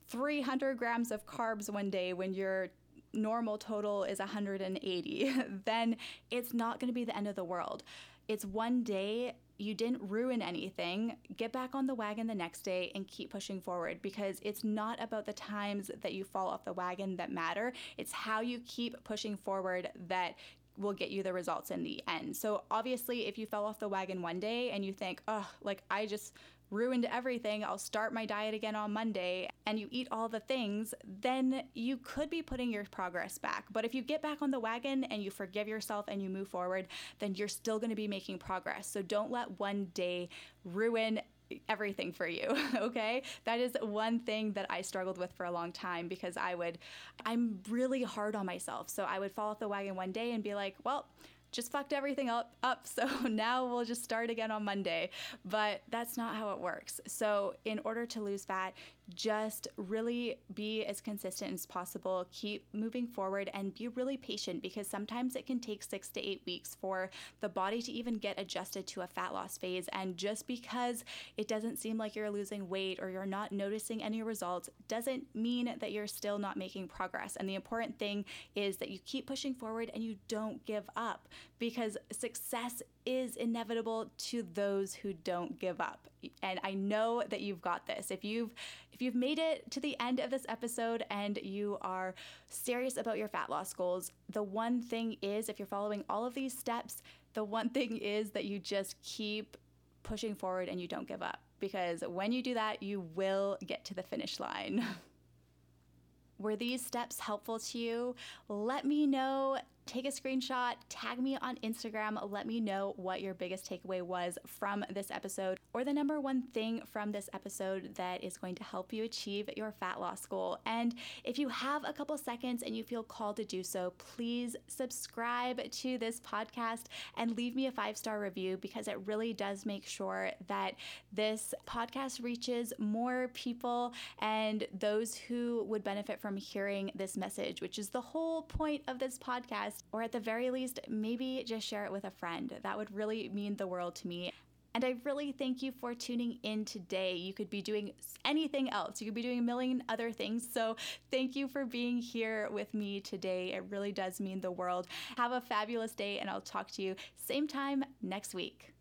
300 0.07 0.77
grams 0.77 1.11
of 1.11 1.25
carbs 1.27 1.69
one 1.69 1.91
day 1.91 2.13
when 2.13 2.33
your 2.33 2.69
normal 3.13 3.57
total 3.57 4.03
is 4.03 4.19
180, 4.19 5.33
then 5.65 5.95
it's 6.31 6.53
not 6.53 6.79
going 6.79 6.87
to 6.87 6.93
be 6.93 7.03
the 7.03 7.15
end 7.15 7.27
of 7.27 7.35
the 7.35 7.43
world. 7.43 7.83
It's 8.27 8.45
one 8.45 8.83
day 8.83 9.33
you 9.59 9.73
didn't 9.73 10.01
ruin 10.01 10.41
anything, 10.41 11.17
get 11.35 11.51
back 11.51 11.75
on 11.75 11.85
the 11.85 11.93
wagon 11.93 12.27
the 12.27 12.35
next 12.35 12.61
day 12.61 12.91
and 12.95 13.07
keep 13.07 13.29
pushing 13.29 13.59
forward 13.59 14.01
because 14.01 14.39
it's 14.41 14.63
not 14.63 15.01
about 15.03 15.25
the 15.25 15.33
times 15.33 15.91
that 16.01 16.13
you 16.13 16.23
fall 16.23 16.47
off 16.47 16.63
the 16.63 16.73
wagon 16.73 17.17
that 17.17 17.31
matter. 17.31 17.73
It's 17.97 18.13
how 18.13 18.39
you 18.39 18.61
keep 18.65 19.03
pushing 19.03 19.35
forward 19.35 19.89
that 20.07 20.35
will 20.79 20.93
get 20.93 21.09
you 21.09 21.21
the 21.21 21.33
results 21.33 21.71
in 21.71 21.83
the 21.83 22.01
end. 22.07 22.35
So 22.35 22.63
obviously, 22.71 23.27
if 23.27 23.37
you 23.37 23.45
fell 23.45 23.65
off 23.65 23.79
the 23.79 23.89
wagon 23.89 24.21
one 24.21 24.39
day 24.39 24.71
and 24.71 24.83
you 24.83 24.93
think, 24.93 25.21
oh, 25.27 25.47
like 25.61 25.83
I 25.91 26.05
just 26.05 26.33
ruined 26.71 27.05
everything, 27.05 27.63
I'll 27.63 27.79
start 27.79 28.13
my 28.13 28.25
diet 28.25 28.53
again 28.53 28.75
on 28.75 28.93
Monday, 28.93 29.49
and 29.65 29.79
you 29.79 29.87
eat 29.89 30.07
all 30.11 30.29
the 30.29 30.39
things, 30.39 30.93
then 31.21 31.63
you 31.73 31.97
could 31.97 32.29
be 32.29 32.43
putting 32.43 32.71
your 32.71 32.83
progress 32.91 33.39
back. 33.39 33.65
But 33.71 33.85
if 33.85 33.95
you 33.95 34.03
get 34.03 34.21
back 34.21 34.41
on 34.41 34.51
the 34.51 34.59
wagon 34.59 35.03
and 35.05 35.23
you 35.23 35.31
forgive 35.31 35.67
yourself 35.67 36.05
and 36.07 36.21
you 36.21 36.29
move 36.29 36.47
forward, 36.47 36.87
then 37.17 37.33
you're 37.33 37.47
still 37.47 37.79
to 37.79 37.95
be 37.95 38.07
making 38.07 38.37
progress. 38.37 38.87
So 38.87 39.01
don't 39.01 39.31
let 39.31 39.59
one 39.59 39.87
day 39.95 40.29
ruin 40.63 41.19
everything 41.67 42.11
for 42.11 42.27
you, 42.27 42.47
okay? 42.75 43.23
That 43.45 43.59
is 43.59 43.75
one 43.81 44.19
thing 44.19 44.53
that 44.53 44.65
I 44.69 44.81
struggled 44.81 45.17
with 45.17 45.31
for 45.33 45.45
a 45.45 45.51
long 45.51 45.71
time 45.71 46.07
because 46.07 46.37
I 46.37 46.55
would, 46.55 46.77
I'm 47.25 47.59
really 47.69 48.03
hard 48.03 48.35
on 48.35 48.45
myself. 48.45 48.89
So 48.89 49.03
I 49.03 49.19
would 49.19 49.31
fall 49.31 49.51
off 49.51 49.59
the 49.59 49.67
wagon 49.67 49.95
one 49.95 50.11
day 50.11 50.31
and 50.31 50.43
be 50.43 50.55
like, 50.55 50.75
well, 50.83 51.07
just 51.51 51.71
fucked 51.71 51.93
everything 51.93 52.29
up 52.29 52.53
up 52.63 52.85
so 52.85 53.07
now 53.29 53.65
we'll 53.65 53.85
just 53.85 54.03
start 54.03 54.29
again 54.29 54.51
on 54.51 54.63
Monday 54.63 55.09
but 55.45 55.81
that's 55.89 56.17
not 56.17 56.35
how 56.35 56.51
it 56.51 56.59
works 56.59 56.99
so 57.07 57.55
in 57.65 57.79
order 57.83 58.05
to 58.05 58.21
lose 58.21 58.45
fat 58.45 58.73
just 59.15 59.67
really 59.77 60.37
be 60.53 60.85
as 60.85 61.01
consistent 61.01 61.53
as 61.53 61.65
possible. 61.65 62.27
Keep 62.31 62.65
moving 62.73 63.07
forward 63.07 63.49
and 63.53 63.73
be 63.73 63.87
really 63.87 64.17
patient 64.17 64.61
because 64.61 64.87
sometimes 64.87 65.35
it 65.35 65.45
can 65.45 65.59
take 65.59 65.83
six 65.83 66.09
to 66.09 66.25
eight 66.25 66.41
weeks 66.45 66.75
for 66.79 67.09
the 67.41 67.49
body 67.49 67.81
to 67.81 67.91
even 67.91 68.17
get 68.17 68.39
adjusted 68.39 68.87
to 68.87 69.01
a 69.01 69.07
fat 69.07 69.33
loss 69.33 69.57
phase. 69.57 69.87
And 69.93 70.17
just 70.17 70.47
because 70.47 71.03
it 71.37 71.47
doesn't 71.47 71.77
seem 71.77 71.97
like 71.97 72.15
you're 72.15 72.29
losing 72.29 72.69
weight 72.69 72.99
or 73.01 73.09
you're 73.09 73.25
not 73.25 73.51
noticing 73.51 74.03
any 74.03 74.21
results 74.23 74.69
doesn't 74.87 75.25
mean 75.33 75.75
that 75.79 75.91
you're 75.91 76.07
still 76.07 76.39
not 76.39 76.57
making 76.57 76.87
progress. 76.87 77.35
And 77.35 77.47
the 77.47 77.55
important 77.55 77.97
thing 77.97 78.25
is 78.55 78.77
that 78.77 78.89
you 78.89 78.99
keep 79.05 79.27
pushing 79.27 79.53
forward 79.53 79.91
and 79.93 80.03
you 80.03 80.15
don't 80.27 80.65
give 80.65 80.89
up 80.95 81.27
because 81.59 81.97
success 82.11 82.81
is 83.05 83.35
inevitable 83.35 84.11
to 84.17 84.45
those 84.53 84.93
who 84.93 85.13
don't 85.13 85.59
give 85.59 85.79
up. 85.81 86.08
And 86.43 86.59
I 86.63 86.73
know 86.73 87.23
that 87.29 87.41
you've 87.41 87.61
got 87.61 87.85
this. 87.85 88.11
If 88.11 88.23
you've 88.23 88.53
if 88.91 89.01
you've 89.01 89.15
made 89.15 89.39
it 89.39 89.69
to 89.71 89.79
the 89.79 89.97
end 89.99 90.19
of 90.19 90.29
this 90.29 90.45
episode 90.49 91.05
and 91.09 91.39
you 91.41 91.77
are 91.81 92.15
serious 92.49 92.97
about 92.97 93.17
your 93.17 93.29
fat 93.29 93.49
loss 93.49 93.73
goals, 93.73 94.11
the 94.29 94.43
one 94.43 94.81
thing 94.81 95.15
is 95.21 95.47
if 95.47 95.57
you're 95.57 95.65
following 95.65 96.03
all 96.09 96.25
of 96.25 96.33
these 96.33 96.57
steps, 96.57 97.01
the 97.33 97.43
one 97.43 97.69
thing 97.69 97.97
is 97.97 98.31
that 98.31 98.45
you 98.45 98.59
just 98.59 99.01
keep 99.01 99.55
pushing 100.03 100.35
forward 100.35 100.67
and 100.67 100.81
you 100.81 100.87
don't 100.87 101.07
give 101.07 101.21
up 101.21 101.39
because 101.59 102.03
when 102.07 102.31
you 102.31 102.41
do 102.41 102.53
that, 102.53 102.81
you 102.81 103.01
will 103.15 103.57
get 103.65 103.85
to 103.85 103.93
the 103.93 104.03
finish 104.03 104.39
line. 104.39 104.85
Were 106.39 106.55
these 106.55 106.85
steps 106.85 107.19
helpful 107.19 107.59
to 107.59 107.77
you? 107.77 108.15
Let 108.47 108.85
me 108.85 109.05
know 109.05 109.57
take 109.89 110.05
a 110.05 110.09
screenshot, 110.09 110.75
tag 110.87 111.19
me 111.19 111.35
on 111.41 111.55
Instagram, 111.63 112.19
let 112.29 112.45
me 112.45 112.59
know 112.59 112.93
what 112.97 113.21
your 113.21 113.33
biggest 113.33 113.67
takeaway 113.67 114.03
was 114.03 114.37
from 114.45 114.85
this 114.91 115.09
episode 115.09 115.59
or 115.73 115.83
the 115.83 115.91
number 115.91 116.21
one 116.21 116.43
thing 116.53 116.83
from 116.85 117.11
this 117.11 117.27
episode 117.33 117.95
that 117.95 118.23
is 118.23 118.37
going 118.37 118.53
to 118.53 118.63
help 118.63 118.93
you 118.93 119.03
achieve 119.03 119.49
your 119.57 119.71
fat 119.71 119.99
loss 119.99 120.27
goal. 120.27 120.59
And 120.67 120.93
if 121.23 121.39
you 121.39 121.49
have 121.49 121.83
a 121.85 121.93
couple 121.93 122.15
seconds 122.19 122.61
and 122.61 122.77
you 122.77 122.83
feel 122.83 123.01
called 123.01 123.37
to 123.37 123.45
do 123.45 123.63
so, 123.63 123.93
please 123.97 124.55
subscribe 124.67 125.71
to 125.71 125.97
this 125.97 126.19
podcast 126.19 126.83
and 127.17 127.35
leave 127.35 127.55
me 127.55 127.65
a 127.65 127.71
five 127.71 127.97
star 127.97 128.19
review 128.19 128.57
because 128.57 128.87
it 128.87 128.99
really 129.07 129.33
does 129.33 129.65
make 129.65 129.87
sure 129.87 130.29
that 130.45 130.75
this 131.11 131.55
podcast 131.65 132.23
reaches 132.23 132.73
more 132.77 133.31
people 133.33 133.93
and 134.19 134.67
those 134.77 135.15
who 135.15 135.63
would 135.67 135.83
benefit 135.83 136.21
from 136.21 136.37
hearing 136.37 136.91
this 136.93 137.17
message, 137.17 137.59
which 137.59 137.79
is 137.79 137.89
the 137.89 138.01
whole 138.01 138.43
point 138.43 138.83
of 138.87 138.99
this 138.99 139.17
podcast 139.17 139.78
or 139.91 140.01
at 140.01 140.11
the 140.11 140.19
very 140.19 140.51
least, 140.51 140.79
maybe 140.87 141.43
just 141.45 141.67
share 141.67 141.85
it 141.85 141.91
with 141.91 142.05
a 142.05 142.11
friend. 142.11 142.53
That 142.63 142.77
would 142.77 142.93
really 142.95 143.29
mean 143.29 143.55
the 143.55 143.67
world 143.67 143.95
to 143.95 144.07
me. 144.07 144.33
And 144.75 144.85
I 144.85 144.95
really 145.03 145.31
thank 145.31 145.63
you 145.63 145.71
for 145.71 145.95
tuning 145.95 146.37
in 146.43 146.63
today. 146.63 147.15
You 147.15 147.33
could 147.33 147.49
be 147.49 147.61
doing 147.61 147.91
anything 148.23 148.69
else, 148.69 149.01
you 149.01 149.07
could 149.07 149.15
be 149.15 149.23
doing 149.23 149.39
a 149.39 149.43
million 149.43 149.83
other 149.89 150.11
things. 150.11 150.47
So, 150.51 150.75
thank 151.11 151.35
you 151.35 151.47
for 151.47 151.65
being 151.65 151.97
here 151.97 152.49
with 152.51 152.73
me 152.73 152.99
today. 152.99 153.53
It 153.53 153.63
really 153.69 153.91
does 153.91 154.19
mean 154.19 154.41
the 154.41 154.51
world. 154.51 154.87
Have 155.17 155.31
a 155.31 155.41
fabulous 155.41 155.93
day, 155.93 156.19
and 156.19 156.29
I'll 156.29 156.41
talk 156.41 156.69
to 156.71 156.81
you 156.81 156.95
same 157.17 157.47
time 157.47 157.83
next 158.01 158.35
week. 158.35 158.73